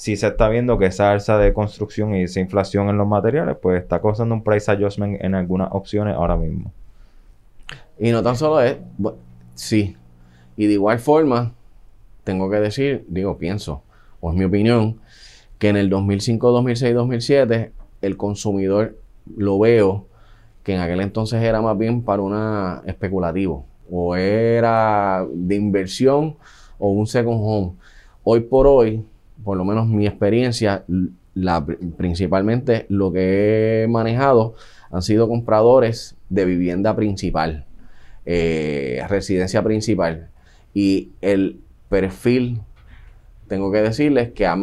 si 0.00 0.16
se 0.16 0.28
está 0.28 0.48
viendo 0.48 0.78
que 0.78 0.86
esa 0.86 1.12
alza 1.12 1.36
de 1.36 1.52
construcción 1.52 2.14
y 2.14 2.22
esa 2.22 2.40
inflación 2.40 2.88
en 2.88 2.96
los 2.96 3.06
materiales, 3.06 3.58
pues 3.60 3.82
está 3.82 4.00
causando 4.00 4.34
un 4.34 4.42
price 4.42 4.70
adjustment 4.70 5.22
en 5.22 5.34
algunas 5.34 5.68
opciones 5.72 6.16
ahora 6.16 6.38
mismo. 6.38 6.72
Y 7.98 8.10
no 8.10 8.22
tan 8.22 8.34
solo 8.34 8.62
es, 8.62 8.78
sí. 9.54 9.98
Y 10.56 10.68
de 10.68 10.72
igual 10.72 11.00
forma, 11.00 11.52
tengo 12.24 12.48
que 12.48 12.56
decir, 12.60 13.04
digo, 13.08 13.36
pienso, 13.36 13.82
o 14.20 14.30
es 14.30 14.38
mi 14.38 14.44
opinión, 14.44 14.98
que 15.58 15.68
en 15.68 15.76
el 15.76 15.90
2005, 15.90 16.50
2006, 16.50 16.94
2007, 16.94 17.72
el 18.00 18.16
consumidor 18.16 18.96
lo 19.36 19.58
veo 19.58 20.06
que 20.62 20.76
en 20.76 20.80
aquel 20.80 21.02
entonces 21.02 21.42
era 21.42 21.60
más 21.60 21.76
bien 21.76 22.00
para 22.00 22.22
una 22.22 22.80
especulativo, 22.86 23.66
o 23.90 24.16
era 24.16 25.26
de 25.30 25.56
inversión 25.56 26.38
o 26.78 26.88
un 26.88 27.06
second 27.06 27.38
home. 27.42 27.72
Hoy 28.24 28.40
por 28.40 28.66
hoy, 28.66 29.04
por 29.44 29.56
lo 29.56 29.64
menos 29.64 29.86
mi 29.86 30.06
experiencia, 30.06 30.84
la, 31.34 31.64
principalmente 31.96 32.86
lo 32.88 33.12
que 33.12 33.84
he 33.84 33.88
manejado 33.88 34.54
han 34.90 35.02
sido 35.02 35.28
compradores 35.28 36.16
de 36.28 36.44
vivienda 36.44 36.94
principal, 36.96 37.64
eh, 38.26 39.02
residencia 39.08 39.62
principal. 39.62 40.28
Y 40.74 41.10
el 41.20 41.60
perfil, 41.88 42.60
tengo 43.48 43.72
que 43.72 43.82
decirles 43.82 44.30
que 44.32 44.46
ha, 44.46 44.56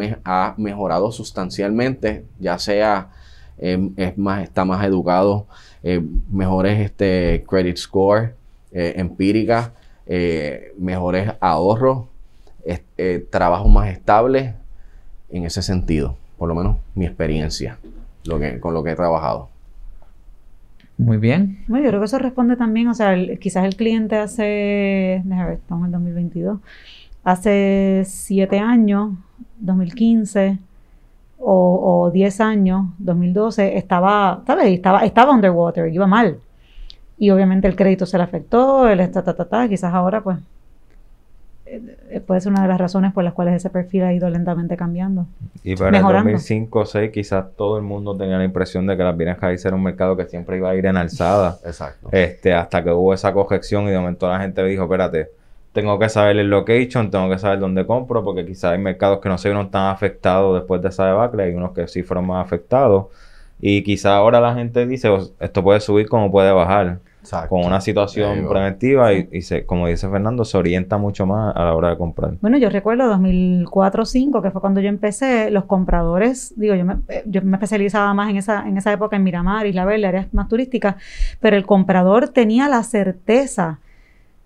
mejorado 0.57 1.11
sustancialmente, 1.11 2.25
ya 2.39 2.57
sea 2.57 3.09
em, 3.57 3.93
es 3.97 4.17
más, 4.17 4.43
está 4.43 4.65
más 4.65 4.85
educado, 4.85 5.47
eh, 5.83 6.01
mejores 6.31 6.79
este, 6.79 7.43
credit 7.47 7.77
score, 7.77 8.35
eh, 8.71 8.93
empírica, 8.97 9.73
mejores 10.77 11.33
ahorros, 11.41 12.05
trabajo 13.29 13.67
más 13.67 13.89
estable, 13.89 14.53
en 15.29 15.45
ese 15.45 15.61
sentido, 15.61 16.15
por 16.37 16.47
lo 16.47 16.55
menos 16.55 16.77
mi 16.95 17.05
experiencia 17.05 17.77
lo 18.25 18.39
que, 18.39 18.59
con 18.59 18.73
lo 18.73 18.83
que 18.83 18.91
he 18.91 18.95
trabajado. 18.95 19.49
Muy 20.97 21.17
bien. 21.17 21.63
Bueno, 21.67 21.85
yo 21.85 21.89
creo 21.91 22.01
que 22.01 22.05
eso 22.05 22.19
responde 22.19 22.55
también, 22.55 22.87
o 22.87 22.93
sea, 22.93 23.15
quizás 23.39 23.65
el 23.65 23.75
cliente 23.75 24.15
hace, 24.15 25.21
déjame 25.23 25.45
ver, 25.45 25.59
estamos 25.59 25.85
en 25.85 25.91
2022, 25.91 26.59
hace 27.23 28.03
siete 28.05 28.59
años, 28.59 29.11
2015 29.59 30.57
o, 31.39 32.01
o 32.03 32.11
10 32.11 32.41
años, 32.41 32.87
2012, 32.97 33.77
estaba, 33.77 34.41
¿sabes? 34.47 34.67
Estaba, 34.67 35.05
estaba 35.05 35.33
underwater, 35.33 35.93
iba 35.93 36.07
mal. 36.07 36.39
Y 37.19 37.29
obviamente 37.29 37.67
el 37.67 37.75
crédito 37.75 38.05
se 38.05 38.17
le 38.17 38.23
afectó, 38.23 38.87
el 38.87 39.11
ta, 39.11 39.23
ta, 39.23 39.35
ta, 39.35 39.45
ta, 39.45 39.69
quizás 39.69 39.93
ahora 39.93 40.21
pues 40.21 40.39
puede 42.25 42.41
ser 42.41 42.51
una 42.51 42.61
de 42.61 42.67
las 42.67 42.79
razones 42.79 43.13
por 43.13 43.23
las 43.23 43.33
cuales 43.33 43.55
ese 43.55 43.69
perfil 43.69 44.03
ha 44.03 44.13
ido 44.13 44.29
lentamente 44.29 44.77
cambiando. 44.77 45.25
Y 45.63 45.75
para 45.75 45.91
Mejorando. 45.91 46.29
el 46.29 46.35
2005 46.35 46.79
o 46.79 46.81
2006 46.83 47.11
quizás 47.11 47.45
todo 47.55 47.77
el 47.77 47.83
mundo 47.83 48.15
tenía 48.15 48.37
la 48.37 48.43
impresión 48.43 48.87
de 48.87 48.97
que 48.97 49.03
las 49.03 49.15
bienes 49.15 49.39
raíces 49.39 49.65
era 49.65 49.75
un 49.75 49.83
mercado 49.83 50.15
que 50.15 50.25
siempre 50.25 50.57
iba 50.57 50.69
a 50.69 50.75
ir 50.75 50.85
en 50.85 50.97
alzada. 50.97 51.57
Exacto. 51.65 52.09
Este, 52.11 52.53
hasta 52.53 52.83
que 52.83 52.91
hubo 52.91 53.13
esa 53.13 53.33
corrección 53.33 53.87
y 53.87 53.91
de 53.91 53.97
momento 53.97 54.29
la 54.29 54.39
gente 54.39 54.63
dijo, 54.63 54.83
espérate, 54.83 55.29
tengo 55.73 55.99
que 55.99 56.09
saber 56.09 56.37
el 56.37 56.49
location, 56.49 57.11
tengo 57.11 57.29
que 57.29 57.37
saber 57.37 57.59
dónde 57.59 57.85
compro, 57.85 58.23
porque 58.23 58.45
quizás 58.45 58.71
hay 58.71 58.79
mercados 58.79 59.19
que 59.19 59.29
no 59.29 59.37
se 59.37 59.49
vieron 59.49 59.69
tan 59.69 59.91
afectados 59.91 60.55
después 60.59 60.81
de 60.81 60.89
esa 60.89 61.05
debacle, 61.05 61.51
y 61.51 61.53
unos 61.53 61.71
que 61.73 61.87
sí 61.87 62.01
fueron 62.01 62.25
más 62.25 62.43
afectados. 62.43 63.07
Y 63.59 63.83
quizás 63.83 64.13
ahora 64.13 64.39
la 64.39 64.55
gente 64.55 64.87
dice, 64.87 65.09
"Oh, 65.09 65.19
esto 65.39 65.63
puede 65.63 65.79
subir 65.79 66.07
como 66.09 66.31
puede 66.31 66.51
bajar, 66.51 66.99
Exacto. 67.27 67.49
con 67.49 67.65
una 67.65 67.81
situación 67.81 68.47
preventiva 68.47 69.13
y, 69.13 69.27
y 69.33 69.41
se, 69.41 69.65
como 69.65 69.87
dice 69.87 70.09
Fernando, 70.09 70.45
se 70.45 70.57
orienta 70.57 70.97
mucho 70.97 71.25
más 71.25 71.53
a 71.55 71.65
la 71.65 71.75
hora 71.75 71.89
de 71.89 71.97
comprar. 71.97 72.35
Bueno, 72.39 72.57
yo 72.57 72.69
recuerdo 72.69 73.11
2004-2005, 73.15 74.41
que 74.41 74.51
fue 74.51 74.61
cuando 74.61 74.79
yo 74.79 74.87
empecé, 74.87 75.51
los 75.51 75.65
compradores, 75.65 76.53
digo, 76.55 76.73
yo 76.75 76.85
me, 76.85 76.95
eh, 77.09 77.23
yo 77.25 77.41
me 77.41 77.57
especializaba 77.57 78.13
más 78.13 78.29
en 78.29 78.37
esa, 78.37 78.65
en 78.67 78.77
esa 78.77 78.93
época 78.93 79.17
en 79.17 79.23
Miramar, 79.23 79.67
Isla 79.67 79.83
Verde, 79.83 80.07
áreas 80.07 80.33
más 80.33 80.47
turísticas, 80.47 80.95
pero 81.41 81.57
el 81.57 81.65
comprador 81.65 82.29
tenía 82.29 82.69
la 82.69 82.83
certeza 82.83 83.79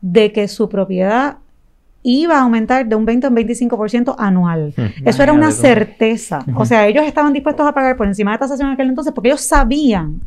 de 0.01 0.31
que 0.31 0.47
su 0.47 0.67
propiedad 0.67 1.37
iba 2.03 2.39
a 2.39 2.41
aumentar 2.41 2.87
de 2.87 2.95
un 2.95 3.05
20 3.05 3.27
a 3.27 3.29
un 3.29 3.35
25% 3.35 4.15
anual. 4.17 4.73
Eso 5.05 5.21
era 5.21 5.33
una 5.33 5.51
certeza. 5.51 6.43
O 6.55 6.65
sea, 6.65 6.87
ellos 6.87 7.05
estaban 7.05 7.31
dispuestos 7.31 7.67
a 7.67 7.73
pagar 7.73 7.95
por 7.95 8.07
encima 8.07 8.31
de 8.31 8.39
tasación 8.39 8.69
en 8.69 8.73
aquel 8.73 8.89
entonces 8.89 9.13
porque 9.13 9.29
ellos 9.29 9.41
sabían 9.41 10.21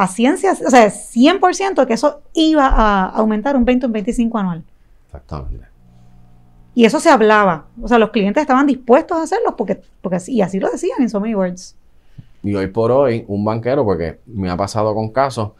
a 0.00 0.06
ciencia, 0.06 0.52
o 0.52 0.70
sea, 0.70 0.86
100% 0.90 1.86
que 1.86 1.94
eso 1.94 2.20
iba 2.32 2.66
a 2.68 3.06
aumentar 3.06 3.56
un 3.56 3.64
20 3.64 3.86
o 3.86 3.88
un 3.88 3.92
25 3.92 4.38
anual. 4.38 4.62
Exactamente. 5.06 5.66
Y 6.74 6.84
eso 6.84 7.00
se 7.00 7.10
hablaba. 7.10 7.66
O 7.82 7.88
sea, 7.88 7.98
los 7.98 8.10
clientes 8.10 8.40
estaban 8.40 8.66
dispuestos 8.66 9.18
a 9.18 9.22
hacerlo 9.22 9.56
porque, 9.56 9.80
porque 10.00 10.16
así- 10.16 10.34
y 10.34 10.40
así 10.42 10.60
lo 10.60 10.70
decían 10.70 11.00
en 11.00 11.08
so 11.10 11.18
many 11.20 11.34
words. 11.34 11.74
Y 12.44 12.54
hoy 12.54 12.68
por 12.68 12.92
hoy, 12.92 13.24
un 13.26 13.44
banquero, 13.44 13.84
porque 13.84 14.20
me 14.26 14.48
ha 14.48 14.56
pasado 14.56 14.94
con 14.94 15.08
casos 15.10 15.50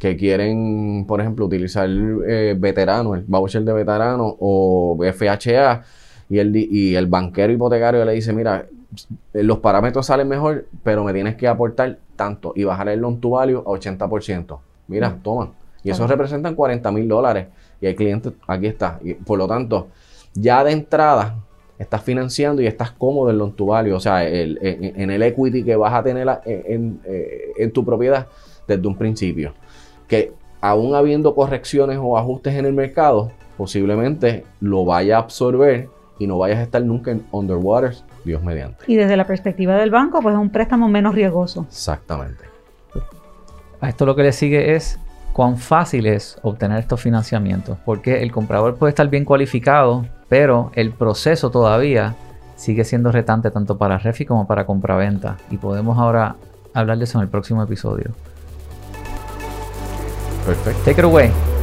que 0.00 0.16
quieren, 0.16 1.04
por 1.06 1.20
ejemplo, 1.20 1.46
utilizar 1.46 1.88
eh, 1.88 2.56
veterano, 2.58 3.14
el 3.14 3.22
voucher 3.22 3.62
de 3.62 3.72
veterano 3.72 4.36
o 4.40 4.98
FHA, 5.00 5.82
y 6.28 6.38
el, 6.38 6.56
y 6.56 6.96
el 6.96 7.06
banquero 7.06 7.52
hipotecario 7.52 8.04
le 8.04 8.12
dice, 8.12 8.32
mira, 8.32 8.66
los 9.32 9.58
parámetros 9.58 10.06
salen 10.06 10.28
mejor, 10.28 10.66
pero 10.82 11.04
me 11.04 11.12
tienes 11.12 11.36
que 11.36 11.48
aportar 11.48 11.98
tanto 12.16 12.52
y 12.54 12.64
bajar 12.64 12.88
el 12.88 13.00
loan 13.00 13.20
to 13.20 13.30
value 13.30 13.58
a 13.58 13.62
80%. 13.64 14.58
Mira, 14.88 15.18
toma. 15.22 15.52
Y 15.82 15.90
eso 15.90 16.06
representan 16.06 16.54
40 16.54 16.90
mil 16.92 17.08
dólares. 17.08 17.48
Y 17.80 17.86
el 17.86 17.94
cliente, 17.96 18.32
aquí 18.46 18.66
está. 18.66 18.98
Y 19.02 19.14
por 19.14 19.38
lo 19.38 19.46
tanto, 19.46 19.88
ya 20.34 20.62
de 20.64 20.72
entrada, 20.72 21.36
estás 21.78 22.02
financiando 22.02 22.62
y 22.62 22.66
estás 22.66 22.92
cómodo 22.92 23.30
en 23.30 23.38
loan 23.38 23.52
to 23.52 23.66
value, 23.66 23.92
o 23.94 24.00
sea, 24.00 24.26
el- 24.26 24.58
en, 24.62 25.00
en 25.00 25.10
el 25.10 25.22
equity 25.22 25.64
que 25.64 25.76
vas 25.76 25.92
a 25.92 26.02
tener 26.02 26.26
en, 26.46 26.62
en, 26.72 27.00
eh, 27.04 27.52
en 27.58 27.72
tu 27.72 27.84
propiedad 27.84 28.28
desde 28.66 28.86
un 28.86 28.96
principio. 28.96 29.52
Que 30.08 30.32
aún 30.60 30.94
habiendo 30.94 31.34
correcciones 31.34 31.98
o 32.00 32.16
ajustes 32.16 32.54
en 32.54 32.64
el 32.66 32.72
mercado, 32.72 33.32
posiblemente 33.56 34.44
lo 34.60 34.84
vaya 34.84 35.16
a 35.16 35.20
absorber 35.20 35.88
y 36.18 36.26
no 36.26 36.38
vayas 36.38 36.58
a 36.58 36.62
estar 36.62 36.82
nunca 36.82 37.10
en 37.10 37.24
underwater, 37.32 37.94
Dios 38.24 38.42
mediante. 38.42 38.84
Y 38.86 38.96
desde 38.96 39.16
la 39.16 39.26
perspectiva 39.26 39.76
del 39.76 39.90
banco, 39.90 40.20
pues 40.20 40.34
es 40.34 40.40
un 40.40 40.50
préstamo 40.50 40.88
menos 40.88 41.14
riesgoso. 41.14 41.66
Exactamente. 41.68 42.44
A 43.80 43.88
esto 43.88 44.06
lo 44.06 44.16
que 44.16 44.22
le 44.22 44.32
sigue 44.32 44.74
es 44.74 44.98
cuán 45.32 45.58
fácil 45.58 46.06
es 46.06 46.38
obtener 46.42 46.78
estos 46.78 47.00
financiamientos, 47.00 47.76
porque 47.84 48.22
el 48.22 48.32
comprador 48.32 48.76
puede 48.76 48.90
estar 48.90 49.08
bien 49.08 49.24
cualificado, 49.24 50.06
pero 50.28 50.70
el 50.74 50.92
proceso 50.92 51.50
todavía 51.50 52.14
sigue 52.56 52.84
siendo 52.84 53.12
retante 53.12 53.50
tanto 53.50 53.76
para 53.76 53.98
refi 53.98 54.24
como 54.24 54.46
para 54.46 54.64
compraventa. 54.64 55.36
Y 55.50 55.58
podemos 55.58 55.98
ahora 55.98 56.36
hablar 56.72 56.98
de 56.98 57.04
eso 57.04 57.18
en 57.18 57.24
el 57.24 57.28
próximo 57.28 57.62
episodio. 57.62 58.12
Perfecto. 60.46 60.80
Take 60.84 61.00
it 61.00 61.04
away. 61.04 61.53